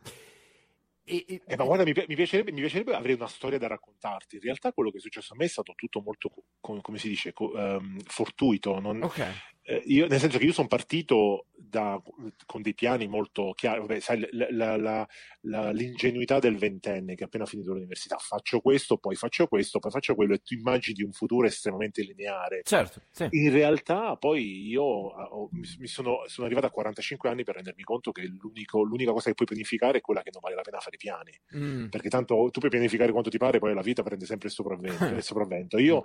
[1.04, 4.36] e, e, eh, ma guarda, mi, mi, piacerebbe, mi, piacerebbe, avere una storia da raccontarti.
[4.36, 7.08] In realtà quello che è successo a me è stato tutto molto, come, come si
[7.08, 8.78] dice, um, fortuito.
[8.78, 9.32] Non, okay.
[9.64, 12.00] Eh, io, nel senso che io sono partito da,
[12.46, 13.80] con dei piani molto chiari.
[13.80, 15.08] Vabbè, sai, la, la,
[15.42, 18.16] la, l'ingenuità del ventenne che ha appena finito l'università.
[18.18, 22.62] Faccio questo, poi faccio questo, poi faccio quello, e tu immagini un futuro estremamente lineare.
[22.64, 23.02] Certo.
[23.10, 23.28] Sì.
[23.30, 28.10] In realtà, poi io ho, mi sono, sono, arrivato a 45 anni per rendermi conto
[28.10, 31.32] che l'unica cosa che puoi pianificare è quella che non vale la pena fare piani.
[31.56, 31.86] Mm.
[31.86, 35.04] Perché tanto tu puoi pianificare quanto ti pare, poi la vita prende sempre il sopravvento.
[35.14, 35.78] il sopravvento.
[35.78, 36.02] Io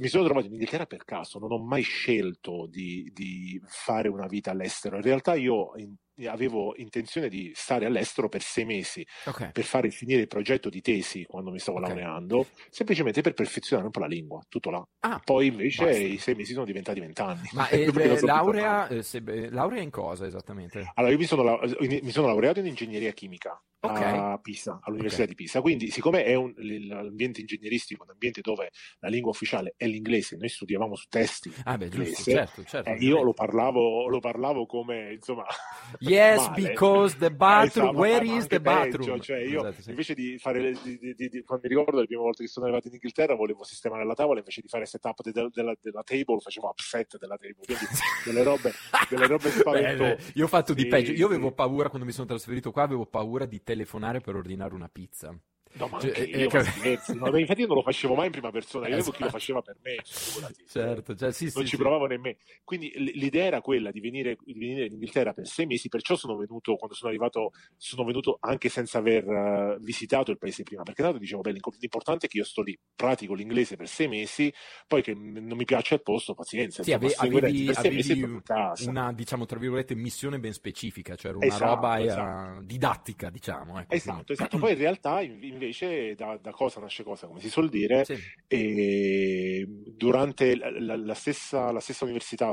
[0.00, 4.26] mi sono trovato in Inghilterra per caso, non ho mai scelto di, di fare una
[4.26, 4.96] vita all'estero.
[4.96, 5.94] In realtà io in,
[6.24, 9.52] avevo intenzione di stare all'estero per sei mesi okay.
[9.52, 11.90] per fare finire il progetto di tesi quando mi stavo okay.
[11.90, 14.82] laureando, semplicemente per perfezionare un po' la lingua, tutto là.
[15.00, 16.00] Ah, Poi invece basta.
[16.00, 17.48] i sei mesi sono diventati vent'anni.
[17.52, 20.90] Ma eh, eh, laurea, eh, se, laurea in cosa esattamente?
[20.94, 23.60] Allora, io mi sono, mi sono laureato in ingegneria chimica.
[23.80, 25.34] A Pisa, all'Università okay.
[25.34, 25.60] di Pisa.
[25.60, 30.48] Quindi, siccome è un, l'ambiente ingegneristico, un ambiente dove la lingua ufficiale è l'inglese, noi
[30.48, 34.66] studiavamo su testi ah, beh, inglese, giusto, certo, certo, eh, io lo parlavo, lo parlavo
[34.66, 35.44] come insomma.
[36.00, 36.62] Yes, male.
[36.62, 37.88] because the bathroom.
[37.88, 39.10] esatto, Where is the bathroom?
[39.10, 39.90] Peggio, cioè io esatto, sì.
[39.90, 42.88] invece di fare, di, di, di, quando mi ricordo le prime volte che sono arrivato
[42.88, 46.40] in Inghilterra, volevo sistemare la tavola invece di fare setup de, de, della, della table,
[46.40, 47.84] facevo upset della table, quindi
[48.24, 48.72] delle robe,
[49.08, 50.32] delle robe spaventose.
[50.34, 51.12] Io ho fatto di peggio.
[51.12, 54.88] Io avevo paura quando mi sono trasferito qua, avevo paura di telefonare per ordinare una
[54.88, 55.36] pizza.
[55.78, 56.48] No, ma cioè, anche io,
[56.84, 59.28] eh, no, infatti io non lo facevo mai in prima persona, io avevo chi lo
[59.28, 60.64] faceva per me, figurati.
[60.66, 62.36] Certo, cioè, sì, non sì, ci provavo nemmeno.
[62.64, 66.36] Quindi l'idea era quella di venire, di venire, in Inghilterra per sei mesi, perciò sono
[66.36, 71.02] venuto, quando sono arrivato, sono venuto anche senza aver uh, visitato il paese prima, perché
[71.02, 74.50] tanto dicevo, beh, l'importante è che io sto lì, pratico l'inglese per sei mesi,
[74.86, 76.82] poi che non mi piace il posto, pazienza.
[76.82, 78.40] Sì, insomma, avevi, avevi
[78.86, 82.62] una, diciamo, tra virgolette, missione ben specifica, cioè una esatto, roba esatto.
[82.62, 83.78] Didattica, diciamo.
[83.80, 84.32] Ecco, esatto, quindi.
[84.32, 84.58] esatto.
[84.58, 85.65] Poi in realtà invece
[86.14, 88.16] da, da cosa nasce cosa, come si suol dire, sì.
[88.46, 92.52] e durante la, la, stessa, la stessa università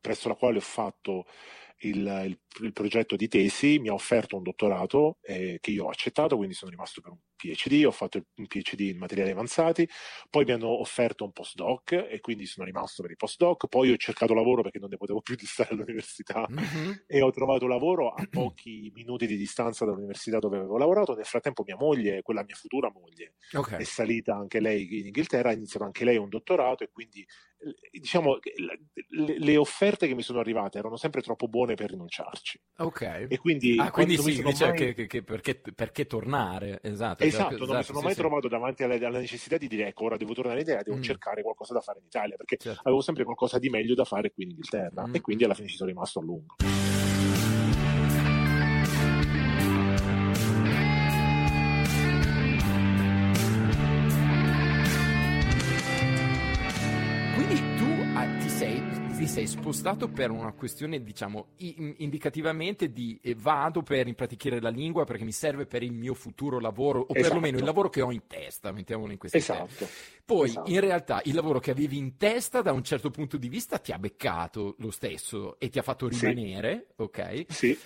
[0.00, 1.26] presso la quale ho fatto
[1.78, 5.88] il, il, il, progetto di tesi mi ha offerto un dottorato eh, che io ho
[5.88, 9.88] accettato, quindi sono rimasto per un PhD, ho fatto un PhD in materiali avanzati,
[10.30, 13.96] poi mi hanno offerto un postdoc e quindi sono rimasto per il postdoc, poi ho
[13.96, 16.92] cercato lavoro perché non ne potevo più di stare all'università mm-hmm.
[17.06, 21.64] e ho trovato lavoro a pochi minuti di distanza dall'università dove avevo lavorato, nel frattempo
[21.66, 23.80] mia moglie, quella mia futura moglie, okay.
[23.80, 27.26] è salita anche lei in Inghilterra, ha iniziato anche lei un dottorato e quindi
[27.90, 28.38] diciamo
[29.10, 32.60] le, le, offerte che mi sono arrivate erano sempre troppo buone per rinunciarci.
[32.78, 33.26] Ok.
[33.28, 34.76] E quindi, ah, quindi sì, dice mai...
[34.76, 36.80] che, che, che perché, perché, tornare?
[36.82, 37.24] Esatto.
[37.24, 38.20] Esatto, cioè, non esatto, mi sono sì, mai sì.
[38.20, 41.02] trovato davanti alla, alla, necessità di dire ecco ora devo tornare in Italia, devo Mm.
[41.02, 42.80] cercare qualcosa da fare in Italia perché Certo.
[42.84, 45.14] avevo sempre qualcosa di meglio da fare qui in Inghilterra Mm.
[45.14, 46.54] e quindi alla fine ci sono rimasto a lungo.
[59.34, 65.24] Sei spostato per una questione, diciamo, indicativamente di eh, vado per impraticare la lingua perché
[65.24, 67.20] mi serve per il mio futuro lavoro, o Esatto.
[67.20, 69.42] perlomeno il lavoro che ho in testa, mettiamolo in termini.
[69.42, 69.88] Esatto.
[70.24, 70.70] Poi Esatto.
[70.70, 73.90] in realtà il lavoro che avevi in testa da un certo punto di vista ti
[73.90, 76.28] ha beccato lo stesso e ti ha fatto Sì.
[76.28, 77.46] rimanere, ok?
[77.48, 77.76] Sì.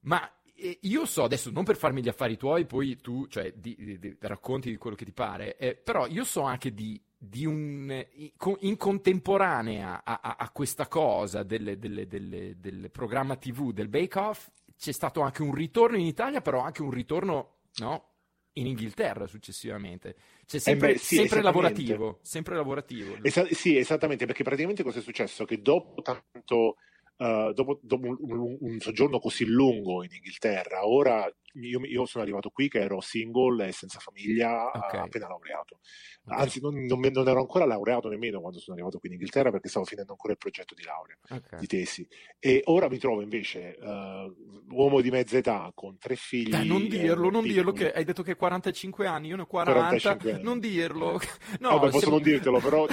[0.00, 3.76] Ma eh, io so adesso, non per farmi gli affari tuoi, poi tu cioè, di-
[3.78, 7.00] di- di- racconti di quello che ti pare, eh, però io so anche di
[7.44, 7.88] un.
[7.90, 13.36] eh, in- co- in contemporanea a, a- a questa cosa del, delle- delle- del programma
[13.36, 17.58] TV del Bake Off, c'è stato anche un ritorno in Italia, però anche un ritorno
[17.76, 18.08] no,
[18.54, 20.14] in Inghilterra successivamente.
[20.44, 23.16] C'è sempre, Eh beh, sì, sempre lavorativo, sempre lavorativo.
[23.22, 25.44] Esa- sì, esattamente, perché praticamente cosa è successo?
[25.44, 26.76] Che dopo tanto,
[27.16, 32.22] eh, dopo, dopo un, un- un soggiorno così lungo in Inghilterra, ora io, io sono
[32.22, 34.94] arrivato qui che ero single e senza famiglia, Ok.
[34.94, 35.78] eh, appena laureato.
[36.24, 36.40] Ok.
[36.40, 39.68] Anzi, non, non non ero ancora laureato nemmeno quando sono arrivato qui in Inghilterra perché
[39.68, 41.58] stavo finendo ancora il progetto di laurea, Ok.
[41.58, 42.06] di tesi.
[42.38, 44.32] E ora mi trovo invece eh,
[44.70, 46.54] uomo di mezza età con tre figli.
[46.54, 49.46] Eh, non eh, dirlo, non dirlo, che hai detto che 45 anni, io ne ho
[49.46, 50.42] 40, 45 anni.
[50.42, 51.20] non dirlo.
[51.58, 52.86] No, Vabbè, posso siamo- non dirtelo, però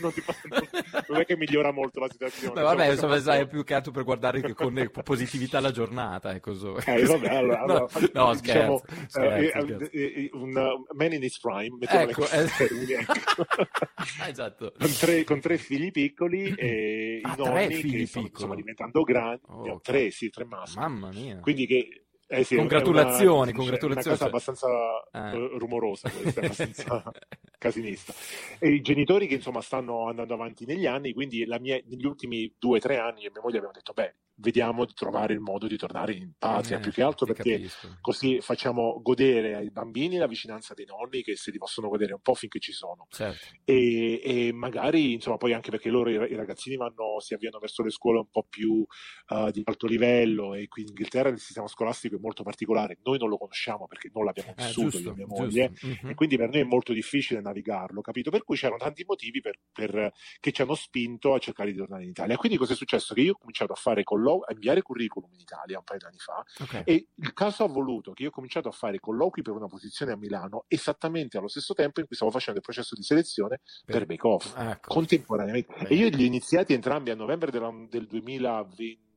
[0.00, 0.22] non, ti
[1.08, 2.52] non è che migliora molto la situazione.
[2.54, 6.54] Beh, vabbè, Diciamo, insomma, sai, più che altro per guardare con positività la giornata, ecco.
[6.54, 6.76] so.
[6.78, 11.12] Eh, vabbè, allora, allora, no, diciamo, scherzo, eh, scherzo, eh, eh, eh, un uh, man
[11.12, 12.28] in his prime, Ecco, ecco.
[14.28, 14.72] esatto.
[14.78, 19.62] con, tre, con tre figli piccoli e Ah, i nonni che insomma, diventando grandi, Oh,
[19.62, 19.82] ne ho ok.
[19.82, 20.78] tre, sì, tre maschi.
[20.78, 21.40] Mamma mia.
[21.40, 24.04] Quindi che Eh sì, congratulazioni, è una, congratulazioni.
[24.04, 24.68] È una cosa abbastanza
[25.12, 25.58] eh.
[25.58, 27.02] rumorosa questa, abbastanza
[27.56, 28.12] casinista.
[28.58, 32.76] E i genitori che insomma stanno andando avanti negli anni, quindi mia, negli ultimi due
[32.76, 35.66] o tre anni io e mia moglie abbiamo detto, beh, vediamo di trovare il modo
[35.66, 37.98] di tornare in patria, eh, più che altro perché capisco.
[38.00, 42.20] così facciamo godere ai bambini la vicinanza dei nonni che se li possono godere un
[42.20, 43.06] po' finché ci sono.
[43.10, 43.46] Certo.
[43.64, 47.90] E, e, magari, insomma, poi anche perché loro, i, ragazzini vanno, si avviano verso le
[47.90, 48.84] scuole un po' più
[49.28, 53.18] uh, di alto livello e qui in Inghilterra il sistema scolastico è molto particolare, noi
[53.18, 56.10] non lo conosciamo perché non l'abbiamo eh, vissuto giusto, io e mia moglie mm-hmm.
[56.10, 58.30] e quindi per noi è molto difficile navigarlo, capito?
[58.30, 62.02] Per cui c'erano tanti motivi per, per, che ci hanno spinto a cercare di tornare
[62.02, 62.36] in Italia.
[62.36, 63.14] Quindi cosa è successo?
[63.14, 66.04] Che io ho cominciato a fare colloqui a inviare curriculum in Italia un paio di
[66.04, 66.82] anni fa okay.
[66.84, 70.12] e il caso ha voluto che io ho cominciato a fare colloqui per una posizione
[70.12, 73.96] a Milano esattamente allo stesso tempo in cui stavo facendo il processo di selezione per,
[73.96, 74.88] per Bake Off ecco.
[74.94, 75.88] contemporaneamente Beh.
[75.88, 79.07] e io li ho iniziati entrambi a novembre del, del 2020,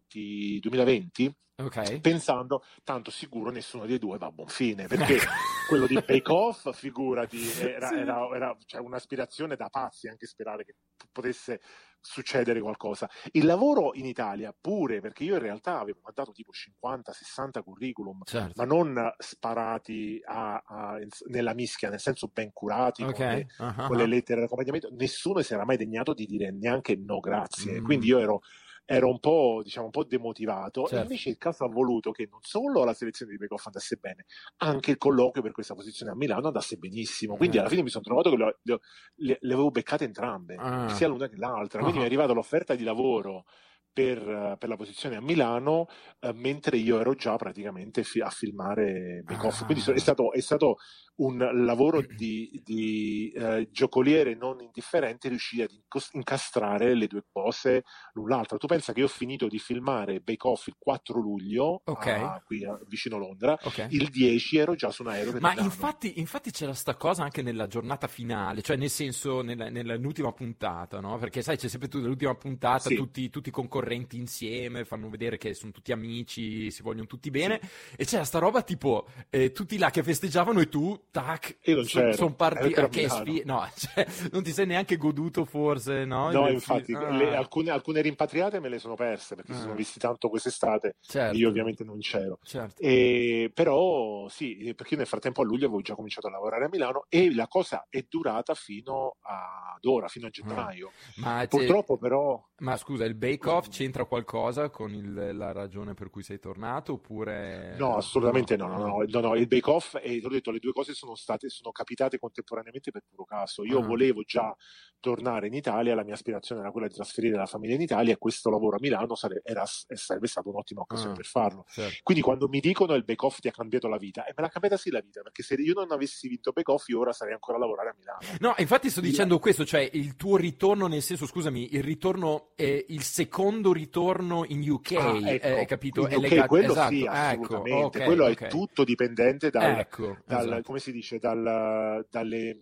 [0.60, 2.00] 2020 Okay.
[2.00, 5.20] pensando tanto sicuro nessuno dei due va a buon fine perché
[5.70, 7.96] quello di Bake Off figurati era, sì.
[7.96, 10.76] era, era cioè, un'aspirazione da pazzi anche sperare che
[11.12, 11.62] potesse
[12.02, 13.08] succedere qualcosa.
[13.32, 18.54] Il lavoro in Italia pure, perché io in realtà avevo mandato tipo 50-60 curriculum, certo.
[18.56, 20.98] ma non sparati a, a,
[21.28, 23.48] nella mischia, nel senso ben curati, okay.
[23.56, 23.88] con, le, uh-huh.
[23.88, 27.80] con, le, lettere di accompagnamento, nessuno si era mai degnato di dire neanche no grazie.
[27.80, 27.84] Mm.
[27.84, 28.42] Quindi io ero
[28.86, 30.98] ero un po', diciamo, un po' demotivato certo.
[30.98, 33.98] e invece il caso ha voluto che non solo la selezione di Bake Off andasse
[33.98, 34.26] bene,
[34.58, 37.38] anche il colloquio per questa posizione a Milano andasse benissimo.
[37.38, 37.70] Quindi alla eh.
[37.70, 40.90] fine mi sono trovato che le, le, le, avevo beccate entrambe, ah.
[40.90, 41.80] sia l'una che l'altra.
[41.80, 42.04] Quindi uh-huh.
[42.04, 43.46] mi è arrivata l'offerta di lavoro
[43.94, 45.88] per, per, la posizione a Milano,
[46.20, 49.62] eh, mentre io ero già praticamente fi- a filmare Bake Off.
[49.62, 49.66] Ah.
[49.66, 50.78] Quindi è stato, è stato,
[51.22, 55.72] un lavoro di, di eh, giocoliere non indifferente riuscire ad
[56.14, 58.58] incastrare le due cose l'un l'altro.
[58.58, 62.22] Tu pensa che io ho finito di filmare Bake Off il 4 luglio okay.
[62.22, 63.88] a, qui a, vicino Londra, okay.
[63.92, 65.40] il 10 ero già su un aereo.
[65.40, 70.32] Ma infatti, infatti, c'era sta cosa anche nella giornata finale, cioè nel senso nella, nell'ultima
[70.32, 71.18] puntata, no?
[71.18, 72.96] Perché sai, c'è sempre tu nell'ultima puntata sì.
[72.96, 77.60] tutti, tutti i concorrenti insieme, fanno vedere che sono tutti amici, si vogliono tutti bene,
[77.62, 77.96] sì.
[77.98, 82.36] e c'era sta roba tipo eh, tutti là che festeggiavano e tu tac, sono son
[82.36, 86.32] partiti, eh, che sfi- no, cioè, non ti sei neanche goduto forse, no?
[86.32, 87.10] No, infatti, ah.
[87.10, 89.56] le, alcune, alcune, rimpatriate me le sono perse perché ah.
[89.56, 91.38] si sono visti tanto quest'estate, certo.
[91.38, 92.40] io ovviamente non c'ero.
[92.44, 92.82] Certo.
[92.82, 96.70] E, però sì, perché io nel frattempo a luglio avevo già cominciato a lavorare a
[96.70, 100.32] Milano e la cosa è durata fino ad ora, fino a ah.
[100.32, 100.92] gennaio.
[101.18, 102.42] Ma Purtroppo però...
[102.60, 106.94] Ma scusa, il Bake Off c'entra qualcosa con il, la ragione per cui sei tornato
[106.94, 107.76] oppure...
[107.78, 110.60] No, assolutamente no, no, no, no, no il Bake Off, e ti ho detto, le
[110.60, 113.64] due cose sono state, sono capitate contemporaneamente per puro caso.
[113.64, 113.86] Io ah.
[113.86, 114.56] volevo già
[115.00, 118.18] tornare in Italia, la mia aspirazione era quella di trasferire la famiglia in Italia e
[118.18, 121.66] questo lavoro a Milano sare- era, sarebbe stata un'ottima occasione ah, per farlo.
[121.68, 122.00] Certo.
[122.04, 124.50] Quindi quando mi dicono il Bake Off ti ha cambiato la vita, e me l'ha
[124.50, 127.34] cambiata sì la vita, perché se io non avessi vinto Bake Off io ora sarei
[127.34, 128.20] ancora a lavorare a Milano.
[128.40, 132.86] No, infatti sto dicendo questo, cioè il tuo ritorno, nel senso, scusami, il ritorno, è
[132.88, 136.02] il secondo ritorno in UK, ah, ecco, eh, capito?
[136.02, 137.70] In UK, è legato, quello esatto, sì, ecco, assolutamente.
[137.72, 138.48] Ecco, okay, quello okay.
[138.48, 140.62] è tutto dipendente dal, ecco, dal esatto.
[140.62, 142.62] come si dice, dal, dalle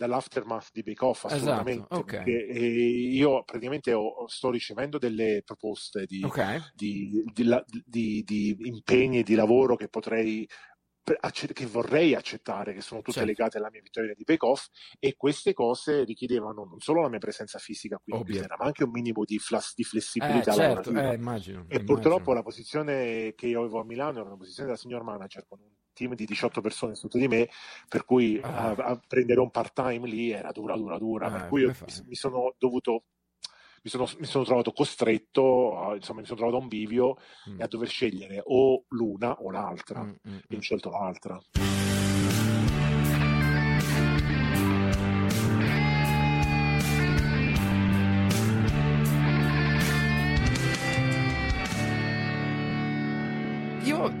[0.00, 3.14] dall'aftermath di Bake Off esatto, assolutamente esatto, okay.
[3.14, 6.58] io praticamente ho, sto ricevendo delle proposte di, okay.
[6.74, 10.48] di, di, di, impegni di lavoro che potrei
[11.52, 13.28] che vorrei accettare, che sono tutte certo.
[13.28, 14.66] legate alla mia vittoria di Bake Off
[14.98, 18.26] e queste cose richiedevano non solo la mia presenza fisica qui Ovvio.
[18.26, 20.90] in Inghilterra, ma anche un minimo di, flas- di flessibilità eh, certo.
[20.90, 21.84] eh, immagino, e immagino.
[21.84, 25.58] purtroppo la posizione che io avevo a Milano era una posizione da senior manager con
[25.60, 27.48] un team di 18 persone sotto di me,
[27.88, 28.70] per cui ah.
[28.70, 31.26] a, a prendere un part time lì era dura, dura, dura.
[31.26, 31.74] Ah, per cui mi,
[32.06, 33.04] mi, sono dovuto.
[33.82, 37.16] Mi sono, mi sono trovato costretto, insomma, mi sono trovato a un bivio
[37.48, 37.60] mm.
[37.62, 40.02] a dover scegliere o l'una o l'altra.
[40.02, 40.60] Mm, mm, e ho mm.
[40.60, 41.40] scelto l'altra.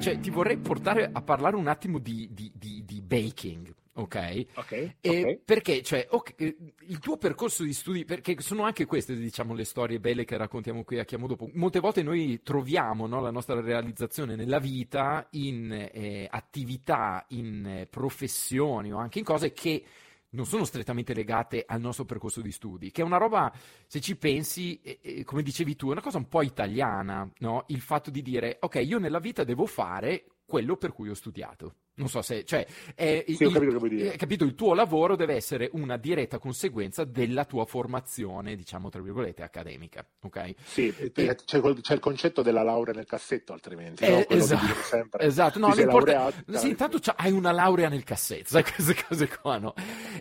[0.00, 3.74] Cioè, ti vorrei portare a parlare un attimo di, di, di, di baking.
[3.94, 4.46] Ok?
[4.54, 4.94] Ok.
[5.02, 5.40] okay.
[5.44, 10.00] Perché, cioè, okay, il tuo percorso di studi, perché sono anche queste, diciamo, le storie
[10.00, 11.50] belle che raccontiamo qui a Chiamo Dopo.
[11.52, 17.86] Molte volte noi troviamo no, la nostra realizzazione nella vita in eh, attività, in eh,
[17.86, 19.84] professioni o anche in cose che
[20.30, 23.52] non sono strettamente legate al nostro percorso di studi, che è una roba,
[23.86, 27.64] se ci pensi, eh, come dicevi tu, è una cosa un po' italiana, no?
[27.68, 31.74] Il fatto di dire, ok, io nella vita devo fare quello per cui ho studiato.
[32.00, 35.68] Non so se, cioè, è, Sì, il, capito eh, capito, il tuo lavoro deve essere
[35.74, 40.54] una diretta conseguenza della tua formazione, diciamo, tra virgolette, accademica, ok?
[40.64, 44.02] Sì, perché c'è, c'è il concetto della laurea nel cassetto, altrimenti.
[44.04, 44.34] Eh, no?
[44.34, 48.62] Esatto, esatto, no, Ti sei l'importa- laureato, sì, intanto hai una laurea nel cassetto, sai
[48.72, 49.74] queste cose qua, no?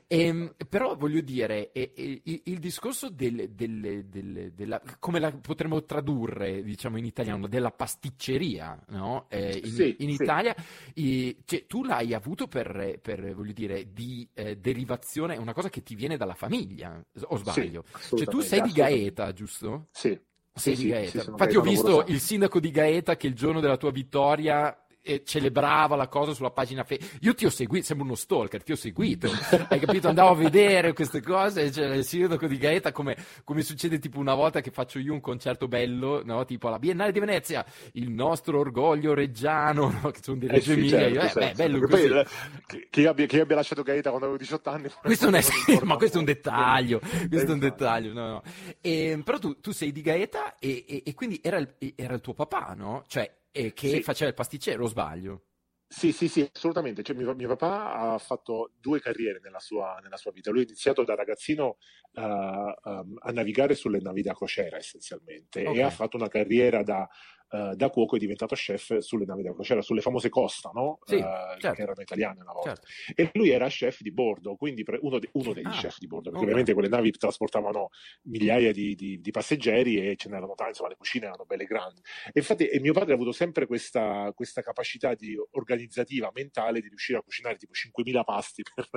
[0.07, 5.81] Ehm, però voglio dire, eh, il, il discorso del, del- del- della, come la potremmo
[5.85, 9.27] tradurre, diciamo in italiano, della pasticceria, no?
[9.29, 10.23] Eh, in, Sì, in sì.
[10.23, 10.53] Italia,
[10.93, 15.69] eh, cioè, tu l'hai avuto per, per, voglio dire, di eh, derivazione, è una cosa
[15.69, 17.83] che ti viene dalla famiglia, o sbaglio?
[17.99, 18.71] Sì, cioè, tu sei di.
[18.71, 19.89] Gaeta, giusto?
[19.91, 20.19] Sì.
[20.51, 21.29] Sei sì, di Gaeta.
[21.29, 24.75] Infatti ho visto il sindaco di Gaeta che il giorno della tua vittoria
[25.09, 27.17] eh, celebrava la cosa sulla pagina Facebook.
[27.23, 29.29] Io ti ho seguito, sembra uno stalker, ti ho seguito.
[29.69, 30.07] Hai capito?
[30.07, 34.35] Andavo a vedere queste cose, cioè il sindaco di Gaeta come, come succede tipo una
[34.35, 36.45] volta che faccio io un concerto bello, no?
[36.45, 40.11] tipo alla Biennale di Venezia, il nostro orgoglio reggiano, no?
[40.11, 40.99] che sono di Eh Reggio sì, Emilia.
[40.99, 41.39] certo, Io, eh, certo.
[41.39, 42.07] beh, bello così.
[42.07, 45.43] poi, eh, chi- abbia, chi abbia lasciato Gaeta quando avevo 18 anni Questo non è,
[45.67, 48.43] non ma questo è un dettaglio, Eh, questo è un dettaglio, no, no.
[48.81, 52.21] E, però tu, tu sei di Gaeta e, e- e quindi era il, era il
[52.21, 53.03] tuo papà, no?
[53.07, 54.01] Cioè, eh, che Sì.
[54.01, 55.45] faceva il pasticcere, o sbaglio?
[55.91, 57.01] Sì, sì, sì, assolutamente.
[57.01, 60.51] Cioè, mio, mio papà ha fatto due carriere nella sua, nella sua vita.
[60.51, 61.77] Lui ha iniziato da ragazzino
[62.13, 65.77] eh, um, a navigare sulle navi da crociera essenzialmente Ok.
[65.77, 67.09] e ha fatto una carriera da,
[67.51, 70.99] eh, da cuoco è diventato chef sulle navi da crociera, sulle famose Costa, no?
[71.05, 71.19] Sì, Eh,
[71.59, 71.71] certo.
[71.73, 72.75] che erano italiane una volta.
[72.75, 72.87] Certo.
[73.21, 76.07] E lui era chef di bordo, quindi pre- uno, de- uno degli Ah, chef di
[76.07, 76.43] bordo, perché ok.
[76.43, 77.89] ovviamente quelle navi trasportavano
[78.23, 82.01] migliaia di, di- di passeggeri e ce n'erano tanti, insomma le cucine erano belle grandi.
[82.27, 86.87] E infatti e mio padre ha avuto sempre questa, questa capacità di, organizzativa, mentale, di
[86.87, 88.87] riuscire a cucinare tipo 5.000 pasti per,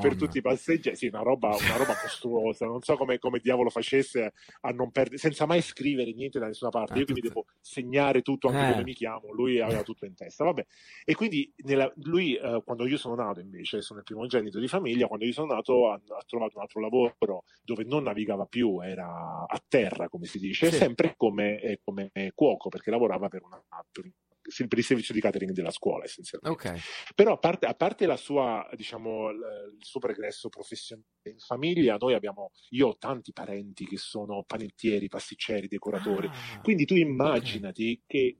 [0.00, 0.96] per tutti i passeggeri.
[0.96, 2.66] Sì, una roba, una roba mostruosa.
[2.66, 4.32] Non so come, come diavolo facesse
[4.62, 6.94] a non perdere, senza mai scrivere niente da nessuna parte.
[6.94, 7.90] Ah, Io quindi tutto- devo segnare
[8.22, 8.70] tutto anche Eh.
[8.72, 9.32] come mi chiamo.
[9.32, 10.44] Lui aveva tutto in testa.
[10.44, 10.64] Vabbè.
[11.04, 15.06] E quindi nella- lui, eh, quando io sono nato, invece, sono il primogenito di famiglia,
[15.06, 19.44] quando io sono nato ha, ha trovato un altro lavoro dove non navigava più, era
[19.46, 20.76] a terra, come si dice, Sì.
[20.76, 24.10] sempre come, eh, come cuoco, perché lavorava per, una, per,
[24.68, 26.68] per il servizio di catering della scuola, essenzialmente.
[26.68, 27.12] Ok.
[27.14, 32.14] Però a parte, a parte la sua, diciamo, il suo progresso professionale in famiglia, noi
[32.14, 36.26] abbiamo, io ho tanti parenti che sono panettieri, pasticceri, decoratori.
[36.26, 38.38] Ah, Quindi tu immaginati che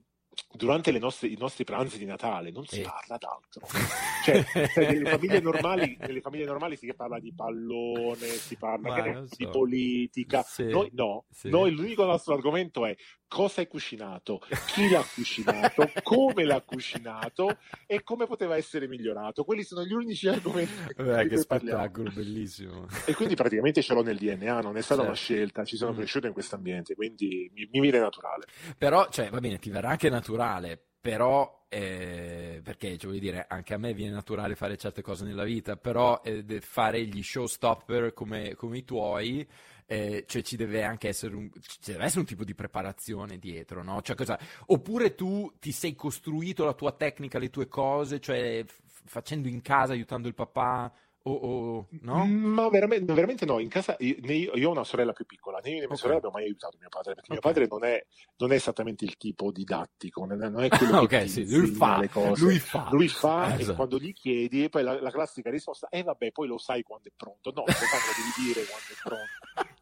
[0.51, 2.83] durante le nostre- i nostri pranzi di Natale non si Eh.
[2.83, 3.61] parla d'altro.
[4.23, 9.35] Cioè, sai, nelle, famiglie normali, nelle famiglie normali si parla di pallone, si parla so.
[9.35, 10.41] di politica.
[10.43, 10.63] Sì.
[10.63, 11.49] Noi no, Sì.
[11.49, 12.95] noi l'unico nostro argomento è
[13.33, 17.57] cosa hai cucinato, chi l'ha cucinato, come l'ha cucinato
[17.87, 19.43] e come poteva essere migliorato.
[19.43, 21.81] Quelli sono gli unici argomenti di che cui parliamo.
[21.81, 22.85] spettacolo, bellissimo.
[23.05, 25.03] E quindi praticamente ce l'ho nel DNA, non è stata Certo.
[25.03, 25.95] una scelta, ci sono Mm.
[25.95, 28.45] cresciuto in questo ambiente, quindi mi, mi viene naturale.
[28.77, 33.73] Però, cioè, va bene, ti verrà anche naturale, però, eh, perché, cioè, voglio dire, anche
[33.73, 38.53] a me viene naturale fare certe cose nella vita, però eh, fare gli showstopper come,
[38.55, 39.45] come i tuoi,
[39.85, 43.83] eh, cioè ci deve anche essere un, ci deve essere un tipo di preparazione dietro,
[43.83, 44.01] no?
[44.01, 48.81] Cioè, cosa, oppure tu ti sei costruito la tua tecnica, le tue cose, cioè f-
[49.05, 50.91] facendo in casa, aiutando il papà,
[51.25, 52.25] o, o- no?
[52.25, 54.15] Ma veramente, veramente no, in casa io,
[54.53, 55.97] io, ho una sorella più piccola, né io né mia Ok.
[55.97, 57.39] sorella abbiamo mai aiutato mio padre, perché Ok.
[57.45, 58.05] mio padre non è,
[58.39, 61.67] non è esattamente il tipo didattico, non è, non è quello Ah, che sì, lui
[61.67, 62.43] fa, le cose.
[62.43, 62.89] lui fa.
[62.91, 63.75] Lui fa Eh, e esatto.
[63.75, 67.11] quando gli chiedi, poi la, la classica risposta è vabbè, poi lo sai quando è
[67.15, 67.51] pronto.
[67.55, 69.31] No, lo sai, lo devi dire quando è pronto.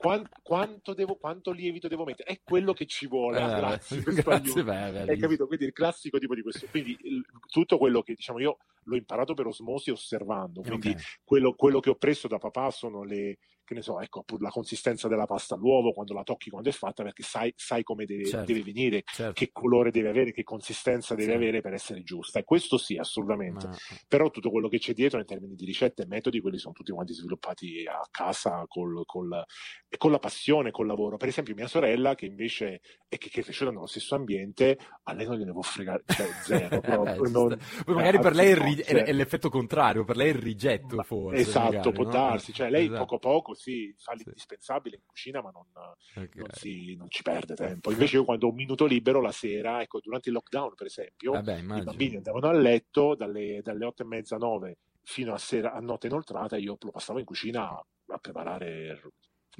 [0.02, 2.30] Quan- quanto, devo, quanto lievito devo mettere?
[2.32, 3.38] È quello che ci vuole.
[3.38, 5.45] Eh, grazie, Grazie, beh, Hai capito?
[5.45, 6.66] Quindi il classico tipo di questo.
[6.72, 10.62] Quindi il- tutto quello che diciamo io l'ho imparato per osmosi osservando.
[10.62, 11.20] Quindi Ok.
[11.24, 13.38] quello, quello che ho preso da papà sono le,
[13.72, 17.04] che ne so, ecco, la consistenza della pasta all'uovo quando la tocchi quando è fatta,
[17.04, 18.46] perché sai, sai come deve, Certo.
[18.52, 19.34] deve venire, Certo.
[19.34, 21.36] che colore deve avere, che consistenza deve Sì.
[21.38, 22.40] avere per essere giusta.
[22.40, 23.68] E questo sì, assolutamente.
[23.68, 23.76] Ma-
[24.08, 26.92] Però tutto quello che c'è dietro in termini di ricette e metodi, quelli sono tutti
[26.92, 29.44] quanti sviluppati a casa col, col-
[29.88, 31.18] e con la passione, col lavoro.
[31.18, 35.14] Per esempio, mia sorella, che invece è che, che è cresciuta nello stesso ambiente, a
[35.14, 36.80] lei non gliene può fregare, cioè zero.
[37.02, 37.58] Eh, ci non-.
[37.86, 40.40] Poi magari per lei è, ri- è- cioè- è l'effetto contrario, per lei è il
[40.42, 41.42] rigetto ma- forse.
[41.42, 42.10] esatto, magari, può no?
[42.10, 42.54] darsi.
[42.54, 43.00] Cioè, lei Esatto.
[43.00, 44.24] poco a poco sì, fa Sì.
[44.24, 45.68] l'indispensabile in cucina, ma non,
[46.16, 46.36] Ok.
[46.36, 47.91] non si- non ci perde tempo.
[47.91, 51.32] Invece, io quando ho un minuto libero la sera, ecco, durante il lockdown, per esempio,
[51.34, 55.74] Vabbè, i bambini andavano a letto dalle, dalle 8 e mezza, 9 fino a, sera,
[55.74, 57.86] a notte inoltrata, io lo passavo in cucina a,
[58.20, 58.99] preparare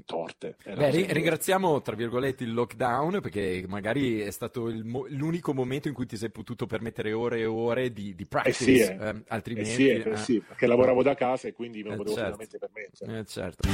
[0.06, 0.56] torte.
[0.64, 5.94] Beh, ri- ringraziamo tra virgolette il lockdown perché magari è stato mo- l'unico momento in
[5.94, 8.98] cui ti sei potuto permettere ore e ore di, di Eh practice, sì, eh.
[9.00, 9.70] ehm, Eh altrimenti...
[9.70, 10.16] sì, eh, eh.
[10.18, 12.38] sì, perché lavoravo da casa e quindi me lo Eh, potevo certo.
[12.38, 13.20] finalmente permettere.
[13.20, 13.70] Eh, certo.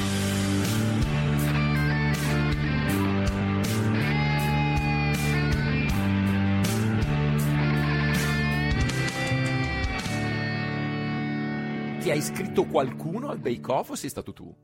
[11.99, 14.55] ti ha iscritto qualcuno al Bake Off o sei stato tu?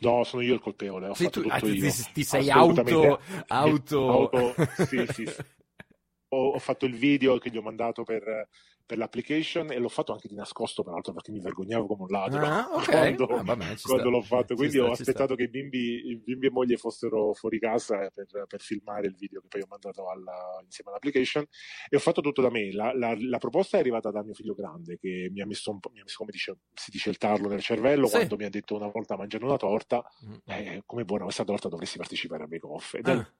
[0.00, 1.92] No, sono io il colpevole, ho Sei fatto tu- tutto ah, ti- io.
[2.12, 3.18] ti sei Assolutamente.
[3.48, 4.54] auto- auto-
[4.86, 5.36] sì, sì, sì.
[6.32, 8.48] Ho, ho fatto il video che gli ho mandato per,
[8.90, 12.40] per l'application e l'ho fatto anche di nascosto, peraltro, perché mi vergognavo come un ladro
[12.44, 12.90] Ah, ok.
[12.90, 14.56] quando, Ah, vabbè, quando l'ho fatto.
[14.56, 18.60] Quindi sta, ho aspettato che i bimbi, bimbi e moglie fossero fuori casa per, per
[18.60, 21.44] filmare il video che poi ho mandato alla- insieme all'application
[21.88, 22.72] e ho fatto tutto da me.
[22.72, 25.78] La, la- la proposta è arrivata da mio figlio grande che mi ha messo, un
[25.78, 28.16] po', mi ha messo come dice- si dice, il tarlo nel cervello Sì.
[28.16, 30.34] quando mi ha detto una volta mangiando una torta Mm.
[30.46, 33.32] eh, come buona questa torta dovresti partecipare a Bake Off ed è- Ah.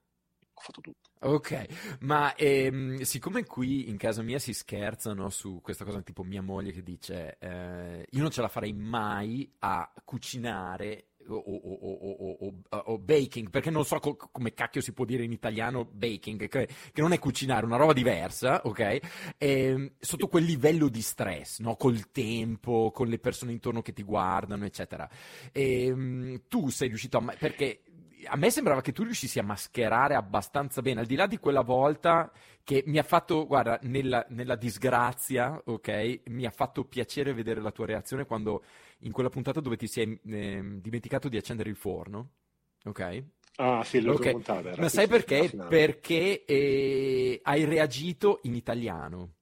[0.61, 1.11] Ho fatto tutto.
[1.23, 6.41] Ok, ma ehm, siccome qui in casa mia si scherzano su questa cosa, tipo mia
[6.41, 12.77] moglie che dice eh, io non ce la farei mai a cucinare o, o- o-
[12.79, 16.67] o- baking, perché non so co- come cacchio si può dire in italiano baking, che,
[16.91, 18.99] che non è cucinare, una roba diversa, ok?
[19.39, 21.77] Ehm, sotto quel livello di stress, no?
[21.77, 25.09] Col tempo, con le persone intorno che ti guardano, eccetera.
[25.53, 27.35] Ehm, tu sei riuscito a...
[27.39, 27.83] perché
[28.27, 31.63] a me sembrava che tu riuscissi a mascherare abbastanza bene, al di là di quella
[31.63, 32.31] volta
[32.63, 37.71] che mi ha fatto, guarda, nella, nella disgrazia, ok, mi ha fatto piacere vedere la
[37.73, 38.65] tua reazione quando
[39.01, 42.31] in quella puntata dove ti sei ehm, dimenticato di accendere il forno,
[42.85, 43.25] ok?
[43.59, 44.71] Ah sì, l'ho Ok, montata.
[44.71, 45.63] era, Ma sai perché?
[45.67, 49.35] Perché eh, hai reagito in italiano.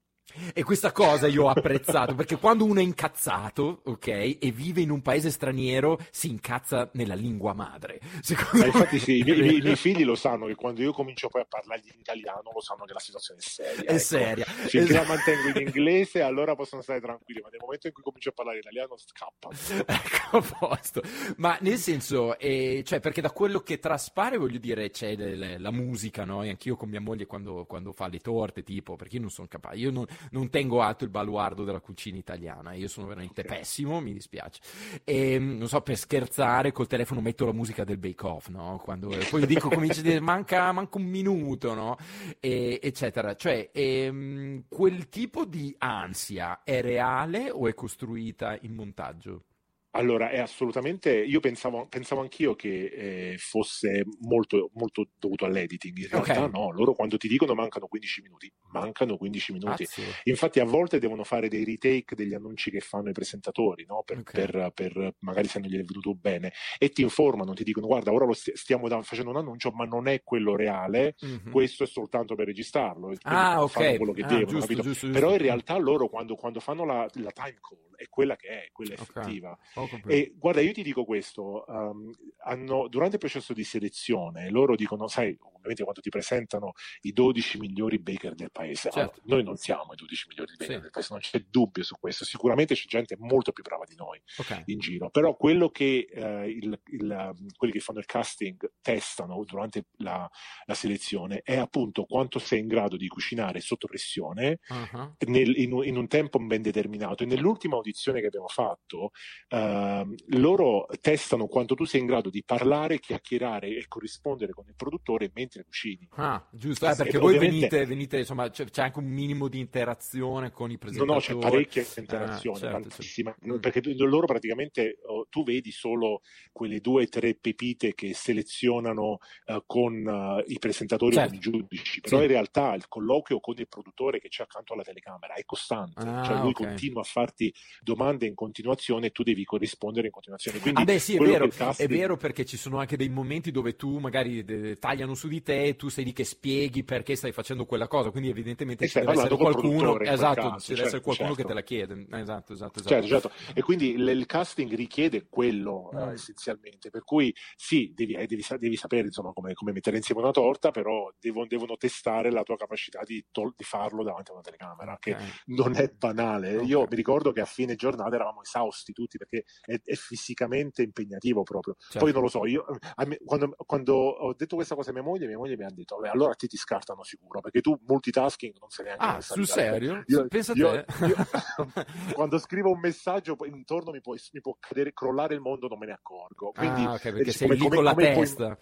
[0.54, 4.06] E questa cosa io ho apprezzato, perché quando uno è incazzato, ok,
[4.38, 7.98] e vive in un paese straniero, si incazza nella lingua madre.
[8.20, 10.92] Secondo Ma infatti me- sì, i miei, i miei- figli lo sanno che quando io
[10.92, 13.82] comincio poi a parlargli in italiano lo sanno che la situazione è seria.
[13.82, 13.98] È ecco.
[13.98, 14.44] seria.
[14.44, 14.92] Finché Esatto.
[15.08, 18.32] la mantengo in inglese allora possono stare tranquilli, ma nel momento in cui comincio a
[18.32, 19.56] parlare italiano scappano.
[19.98, 21.02] Ecco, a posto.
[21.36, 25.58] Ma nel senso, eh, cioè, perché da quello che traspare, voglio dire, c'è le- le-
[25.58, 26.42] la musica, no?
[26.42, 29.48] E anch'io con mia moglie quando, quando fa le torte, tipo, perché io non sono
[29.48, 34.00] capace, io non, non tengo alto il baluardo della cucina italiana, io sono veramente pessimo,
[34.00, 34.60] mi dispiace.
[35.04, 38.80] E, non so, per scherzare, col telefono metto la musica del Bake Off, no?
[38.82, 41.96] Quando, e poi dico, comincio a dire, manca, manca un minuto, no?
[42.40, 43.34] E- eccetera.
[43.34, 49.44] Cioè, ehm, quel tipo di ansia è reale o è costruita in montaggio?
[49.92, 51.10] Allora, è assolutamente.
[51.10, 55.96] Io pensavo, pensavo anch'io che eh, fosse molto, molto dovuto all'editing.
[55.96, 56.52] In realtà, Ok.
[56.52, 56.70] no.
[56.70, 59.84] Loro quando ti dicono mancano 15 minuti, mancano 15 minuti.
[59.84, 60.02] Cazzo.
[60.24, 64.02] Infatti, a volte devono fare dei retake degli annunci che fanno i presentatori, no?
[64.04, 64.30] per, Ok.
[64.32, 68.12] per- per- magari se non gli è venuto bene, e ti informano, ti dicono: Guarda,
[68.12, 71.14] ora lo sti- stiamo da- facendo un annuncio, ma non è quello reale.
[71.20, 71.50] Mhm.
[71.50, 73.12] Questo è soltanto per registrarlo.
[73.22, 73.96] Ah, ok.
[73.96, 75.10] quello che Ah, devono, giusto, giusto, giusto.
[75.10, 78.68] Però in realtà loro quando, quando fanno la, la time call è quella che è,
[78.72, 79.58] quella effettiva.
[79.74, 80.08] Capito.
[80.08, 82.10] E guarda, io ti dico questo: um,
[82.44, 85.36] hanno- durante il processo di selezione, loro dicono, sai,
[85.68, 89.20] ovviamente quando ti presentano i 12 migliori baker del paese, Certo.
[89.24, 90.80] noi non siamo i 12 migliori baker Sì.
[90.82, 92.24] del paese, non c'è dubbio su questo.
[92.24, 94.62] Sicuramente c'è gente molto più brava di noi Ok.
[94.66, 99.86] in giro, però quello che eh, il- il, quelli che fanno il casting testano durante
[99.98, 100.28] la,
[100.64, 105.72] la selezione è appunto quanto sei in grado di cucinare sotto pressione Ah, nel- in,
[105.72, 107.22] un, in un tempo ben determinato.
[107.22, 109.10] E nell'ultima audizione che abbiamo fatto,
[109.48, 114.74] ehm, loro testano quanto tu sei in grado di parlare, chiacchierare e corrispondere con il
[114.76, 116.08] produttore mentre cucini.
[116.16, 120.50] Ah, giusto, eh, perché voi venite, venite, insomma, c'è, c'è anche un minimo di interazione
[120.50, 121.12] con i No, presentatori.
[121.12, 123.54] no, c'è parecchia interazione, Ah, certo, tantissima, certo.
[123.54, 123.58] Mm.
[123.60, 126.20] perché loro praticamente oh, tu vedi solo
[126.52, 131.28] quelle due o tre pepite che selezionano eh, con eh, i presentatori o Certo.
[131.30, 132.22] con i giudici, però Sì.
[132.24, 136.22] in realtà il colloquio con il produttore che c'è accanto alla telecamera è costante, Ah,
[136.24, 136.54] cioè lui ok.
[136.54, 140.58] continua a farti domande in continuazione e tu devi corrispondere in continuazione.
[140.58, 143.50] Quindi Ah beh sì, è vero, casting- è vero perché ci sono anche dei momenti
[143.50, 147.16] dove tu magari eh, tagliano su di te e tu sei lì che spieghi perché
[147.16, 150.58] stai facendo quella cosa, quindi evidentemente E ci stai deve essere col qualcuno, esatto, caso,
[150.60, 151.48] ci deve essere certo, qualcuno che certo.
[151.48, 152.88] te la chiede, esatto, esatto, esatto.
[152.88, 153.30] Certo, certo.
[153.54, 156.08] E quindi il, il casting richiede quello eh, Mm.
[156.10, 160.30] essenzialmente, per cui sì, devi, eh, devi devi sapere insomma come, come mettere insieme una
[160.30, 164.42] torta, però devo- devono testare la tua capacità di, tol- di farlo davanti a una
[164.42, 165.42] telecamera, che Ok.
[165.46, 166.62] non è banale.
[166.62, 166.90] Io Ok.
[166.90, 171.74] mi ricordo che a fine giornata eravamo esausti tutti perché è, è fisicamente impegnativo proprio.
[171.78, 171.98] Certo.
[171.98, 172.64] Poi non lo so, io
[173.06, 175.96] me- quando, quando ho detto questa cosa a mia moglie, mia moglie mi ha detto,
[175.96, 179.46] "Vabbè, allora te ti scartano sicuro, perché tu multitasking non sei neanche Ah, sul a
[179.46, 180.02] fare." serio?
[180.06, 180.84] Io- Pensa io- te.
[181.06, 181.16] io-
[182.14, 185.86] quando scrivo un messaggio intorno mi può, mi può cadere, crollare il mondo, non me
[185.86, 186.52] ne accorgo.
[186.52, 188.58] Quindi, ah, ok, perché dice, sei come- lì come- con la come puoi- testa.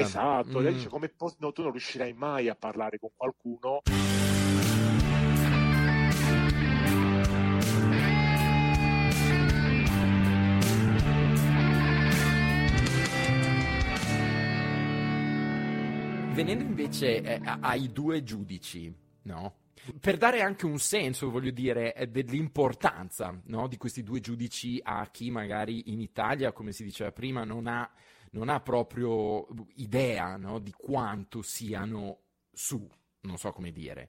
[0.00, 0.76] Esatto, lei Mm.
[0.76, 3.80] dice come po- no, tu non riuscirai mai a parlare con qualcuno
[16.42, 19.58] Venendo invece eh, ai due giudici, no?
[20.00, 25.08] Per dare anche un senso, voglio dire, eh, dell'importanza no, di questi due giudici a
[25.08, 27.88] chi magari in Italia, come si diceva prima, non ha,
[28.32, 32.90] non ha proprio idea no, di quanto siano su,
[33.20, 34.08] non so come dire.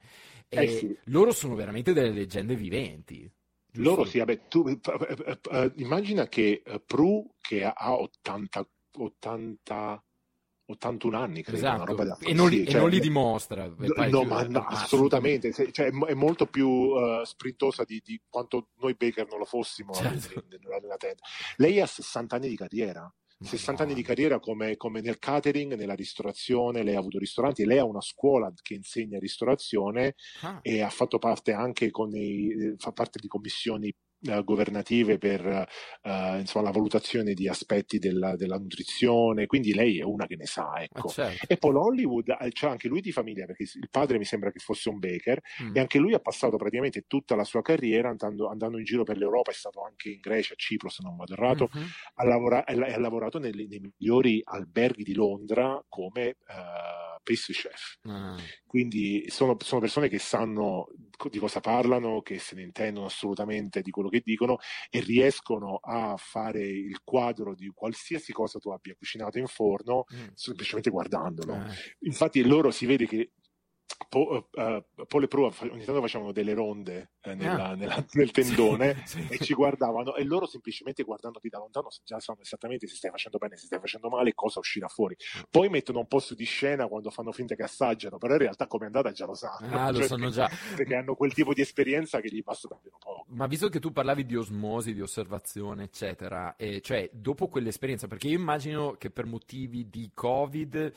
[0.50, 0.98] E Eh sì.
[1.06, 3.32] loro sono veramente delle leggende viventi.
[3.72, 3.90] giusto?
[3.92, 8.68] Loro sì, vabbè, tu eh, eh, immagina che Pru, che ha 80,
[8.98, 10.04] 80,
[10.66, 13.68] 81 anni, credo, Esatto, e non, li, sì, e cioè, non li dimostra.
[13.68, 18.70] No, ma no, assolutamente, cioè, è mo- è molto più eh, sprintosa di, di quanto
[18.80, 20.44] noi Baker non lo fossimo Certo.
[20.50, 21.22] nella, nella tenda.
[21.58, 25.96] Lei ha 60 anni di carriera, 60 anni di carriera come, come nel catering, nella
[25.96, 30.90] ristorazione, lei ha avuto ristoranti, lei ha una scuola che insegna ristorazione Ah, e ha
[30.90, 33.94] fatto parte anche con i, fa parte di commissioni
[34.28, 40.04] eh, governative per eh, insomma, la valutazione di aspetti della, della nutrizione, quindi lei è
[40.04, 41.08] una che ne sa, eh, ecco.
[41.10, 41.46] certo.
[41.48, 44.60] E poi l'Hollywood eh, c'è anche lui di famiglia, perché il padre mi sembra che
[44.60, 45.76] fosse un baker, Mm.
[45.76, 49.18] e anche lui ha passato praticamente tutta la sua carriera andando, andando in giro per
[49.18, 51.86] l'Europa, è stato anche in Grecia, Cipro se non vado errato, Mhm.
[52.16, 56.36] ha, lavora- ha lavorato nelle- nei migliori alberghi di Londra come eh,
[57.24, 57.98] pastry chef.
[58.04, 58.36] Ah.
[58.66, 60.88] Quindi sono, sono persone che sanno
[61.30, 64.58] di cosa parlano, che se ne intendono assolutamente di quello che dicono
[64.90, 70.34] e riescono a fare il quadro di qualsiasi cosa tu abbia cucinato in forno Mm.
[70.34, 71.62] semplicemente guardandolo.
[71.68, 71.76] Eh.
[72.02, 73.32] Infatti loro si vede che
[74.14, 77.74] Po- eh, Paul e Pro ogni tanto facevano delle ronde eh, nella- Ah.
[77.76, 79.28] nella- nel tendone Sì, sì.
[79.34, 83.40] e ci guardavano e loro semplicemente guardandoti da lontano già sanno esattamente se stai facendo
[83.40, 85.16] bene, se stai facendo male cosa uscirà fuori.
[85.50, 88.68] Poi mettono un po' su di scena quando fanno finta che assaggiano, però in realtà
[88.68, 89.76] come è andata già lo sanno.
[89.76, 90.48] Ah, lo Cioè, sanno già.
[90.78, 93.26] Perché hanno quel tipo di esperienza che gli basta davvero poco.
[93.30, 98.28] Ma visto che tu parlavi di osmosi, di osservazione, eccetera, e cioè dopo quell'esperienza, perché
[98.28, 100.92] io immagino che per motivi di Covid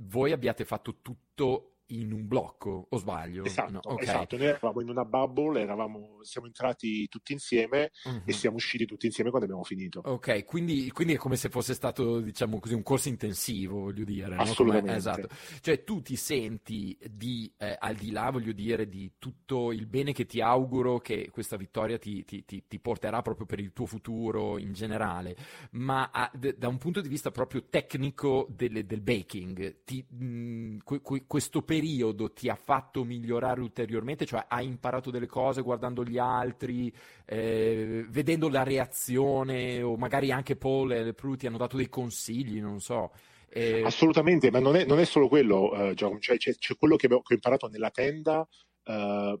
[0.00, 3.44] voi abbiate fatto tutto in un blocco, o sbaglio?
[3.44, 4.02] Esatto, No, ok.
[4.02, 4.36] esatto.
[4.36, 8.22] Noi eravamo in una bubble, eravamo, siamo entrati tutti insieme Mhm.
[8.26, 10.00] e siamo usciti tutti insieme quando abbiamo finito.
[10.04, 14.34] Ok, quindi, quindi è come se fosse stato, diciamo così, un corso intensivo, voglio dire.
[14.34, 14.42] no?
[14.42, 14.86] Assolutamente.
[14.88, 15.28] Come- esatto.
[15.60, 20.12] Cioè tu ti senti di, eh, al di là, voglio dire, di tutto il bene
[20.12, 23.86] che ti auguro che questa vittoria ti, ti- ti- ti porterà proprio per il tuo
[23.86, 25.36] futuro in generale,
[25.72, 29.76] ma a- d- da un punto di vista proprio tecnico del, del baking,
[30.08, 35.62] mh, que- que- questo periodo ti ha fatto migliorare ulteriormente, cioè hai imparato delle cose
[35.62, 36.92] guardando gli altri,
[37.24, 42.60] eh, vedendo la reazione o magari anche Paul e Prue ti hanno dato dei consigli,
[42.60, 43.12] non so.
[43.50, 46.96] Eh, Assolutamente, ma non è, non è solo quello, eh, Giacomo, cioè, c'è, c'è quello
[46.96, 48.46] che, abbiamo- che ho imparato nella tenda,
[48.84, 49.40] in-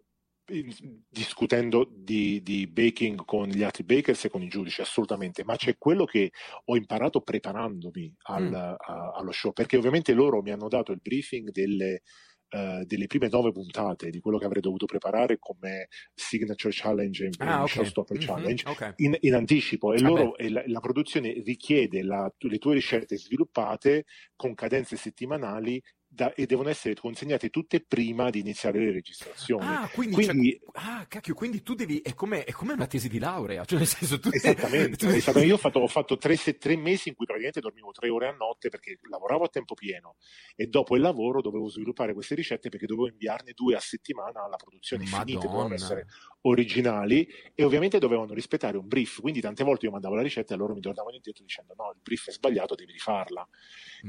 [1.08, 5.76] discutendo di, di baking con gli altri bakers e con i giudici, assolutamente, ma c'è
[5.76, 6.30] quello che
[6.64, 8.62] ho imparato preparandomi al- Mm.
[8.78, 12.02] a- allo show, perché ovviamente loro mi hanno dato il briefing delle,
[12.50, 17.38] eh, delle prime nove puntate di quello che avrei dovuto preparare come signature challenge e
[17.40, 17.76] ah, ok.
[17.76, 18.82] showstopper Mhm, challenge ok.
[18.96, 23.18] in, in anticipo e, Ah, loro, e la, la produzione richiede la- le tue ricette
[23.18, 25.80] sviluppate con cadenze settimanali
[26.10, 29.64] da- e devono essere consegnate tutte prima di iniziare le registrazioni.
[29.64, 33.08] Ah, quindi, Quindi- cioè, ah, cacchio, quindi tu devi, è come, è come una tesi
[33.08, 35.48] di laurea, cioè nel senso tu Esattamente, tu devi- esattamente.
[35.48, 38.28] io ho fatto, ho fatto tre, se- tre mesi in cui praticamente dormivo tre ore
[38.28, 40.16] a notte perché lavoravo a tempo pieno
[40.56, 44.56] e dopo il lavoro dovevo sviluppare queste ricette perché dovevo inviarne due a settimana alla
[44.56, 45.74] produzione finite, dovevano Madonna.
[45.74, 46.06] essere
[46.42, 50.56] originali e ovviamente dovevano rispettare un brief, quindi tante volte io mandavo la ricetta e
[50.56, 53.46] loro mi tornavano indietro dicendo no, il brief è sbagliato, devi rifarla.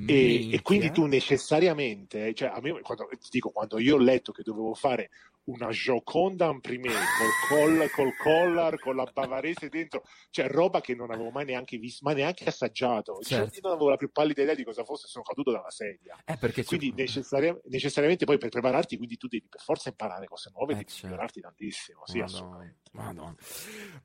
[0.08, 1.89] E, e quindi tu necessariamente,
[2.34, 5.10] cioè a me, quando, ti dico, quando io ho letto che dovevo fare
[5.50, 10.94] una Gioconda en primé col, coll- col collar, con la bavarese dentro, cioè roba che
[10.94, 13.16] non avevo mai neanche visto, ma neanche assaggiato.
[13.22, 13.56] Cioè, Certo.
[13.56, 16.16] io non avevo la più pallida idea di cosa fosse, sono caduto dalla sedia.
[16.24, 20.74] Eh, Quindi necessari- necessariamente poi per prepararti, quindi tu devi per forza imparare cose nuove,
[20.74, 21.08] Eh, devi certo.
[21.08, 22.02] migliorarti tantissimo.
[22.06, 22.89] Sì, Madonna, assolutamente.
[22.92, 23.36] Madonna.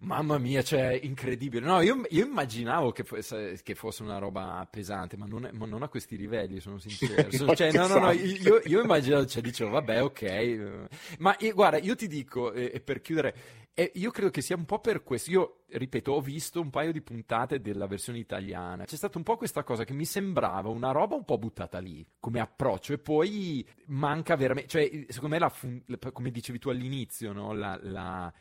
[0.01, 1.65] Mamma mia, cioè, incredibile.
[1.65, 5.65] No, io, io immaginavo che fosse, che fosse una roba pesante, ma non, è- ma
[5.65, 7.29] non a questi livelli, sono sincero.
[7.45, 8.43] No, Cioè, no, no, no, pesante.
[8.43, 10.89] io, io immaginavo, cioè, dicevo, vabbè, ok.
[11.19, 13.35] Ma eh, guarda, io ti dico, e e per chiudere,
[13.73, 15.31] eh, io credo che sia un po' per questo.
[15.31, 18.85] Io, ripeto, ho visto un paio di puntate della versione italiana.
[18.85, 22.07] C'è stata un po' questa cosa che mi sembrava una roba un po' buttata lì
[22.21, 24.69] come approccio, e poi manca veramente.
[24.69, 25.83] Cioè, secondo me, la fun-
[26.13, 27.53] come dicevi tu all'inizio, no?
[27.55, 28.33] la- la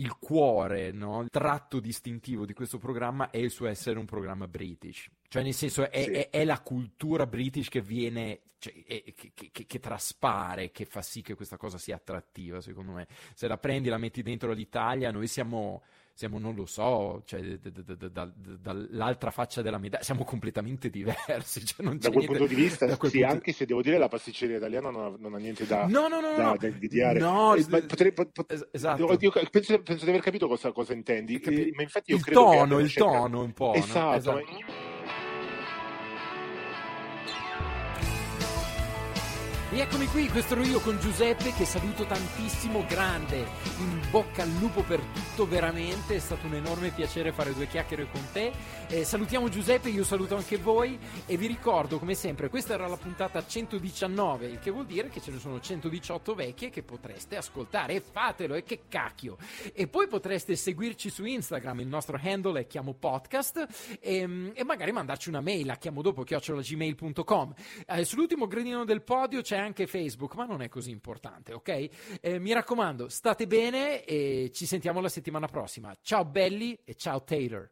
[0.00, 1.20] il cuore, no?
[1.22, 5.08] il tratto distintivo di questo programma è il suo essere un programma british.
[5.28, 6.10] Cioè, nel senso, è, Sì.
[6.10, 10.84] è- è la cultura british che viene, cioè, è- che, che- che- che traspare, che
[10.86, 13.06] fa sì che questa cosa sia attrattiva, secondo me.
[13.34, 15.82] Se la prendi e la metti dentro l'Italia, noi siamo,
[16.20, 17.40] siamo non lo so, cioè,
[18.60, 21.64] dall'altra faccia della medaglia, siamo completamente diversi.
[21.64, 23.26] Cioè da quel punto di vista, sì, punto...
[23.26, 26.20] anche se devo dire la pasticceria italiana non ha, non ha niente da, no, no,
[26.20, 26.56] no, da, no.
[26.58, 27.18] da invidiare.
[27.18, 28.12] No, eh, potrei,
[28.70, 29.16] esatto.
[29.18, 32.22] Io penso, penso, di aver capito cosa, cosa intendi, Capi- eh, ma infatti io il
[32.22, 33.72] credo tono, che il tono un po'.
[33.72, 34.30] Esatto.
[34.32, 34.40] No?
[34.40, 34.89] esatto.
[39.70, 39.76] Ma...
[39.80, 43.46] Rieccomi qui, questo ero io con Giuseppe che saluto tantissimo, grande,
[43.78, 48.08] in bocca al lupo per tutto veramente, è stato un enorme piacere fare due chiacchiere
[48.10, 48.52] con te.
[48.88, 52.96] Eh, salutiamo Giuseppe, io saluto anche voi e vi ricordo come sempre, questa era la
[52.96, 57.94] puntata 119, il che vuol dire che ce ne sono 118 vecchie che potreste ascoltare
[57.94, 59.38] e fatelo e che cacchio.
[59.72, 64.90] E poi potreste seguirci su Instagram, il nostro handle è chiamo podcast e, e magari
[64.92, 67.54] mandarci una mail a chiamo dopo chiocciolagmail.com.
[67.86, 72.18] Eh, sull'ultimo gradino del podio c'è anche Facebook, ma non è così importante, ok?
[72.20, 75.94] Eh, mi raccomando, state bene e ci sentiamo la settimana prossima.
[76.00, 77.70] Ciao belli e ciao Taylor.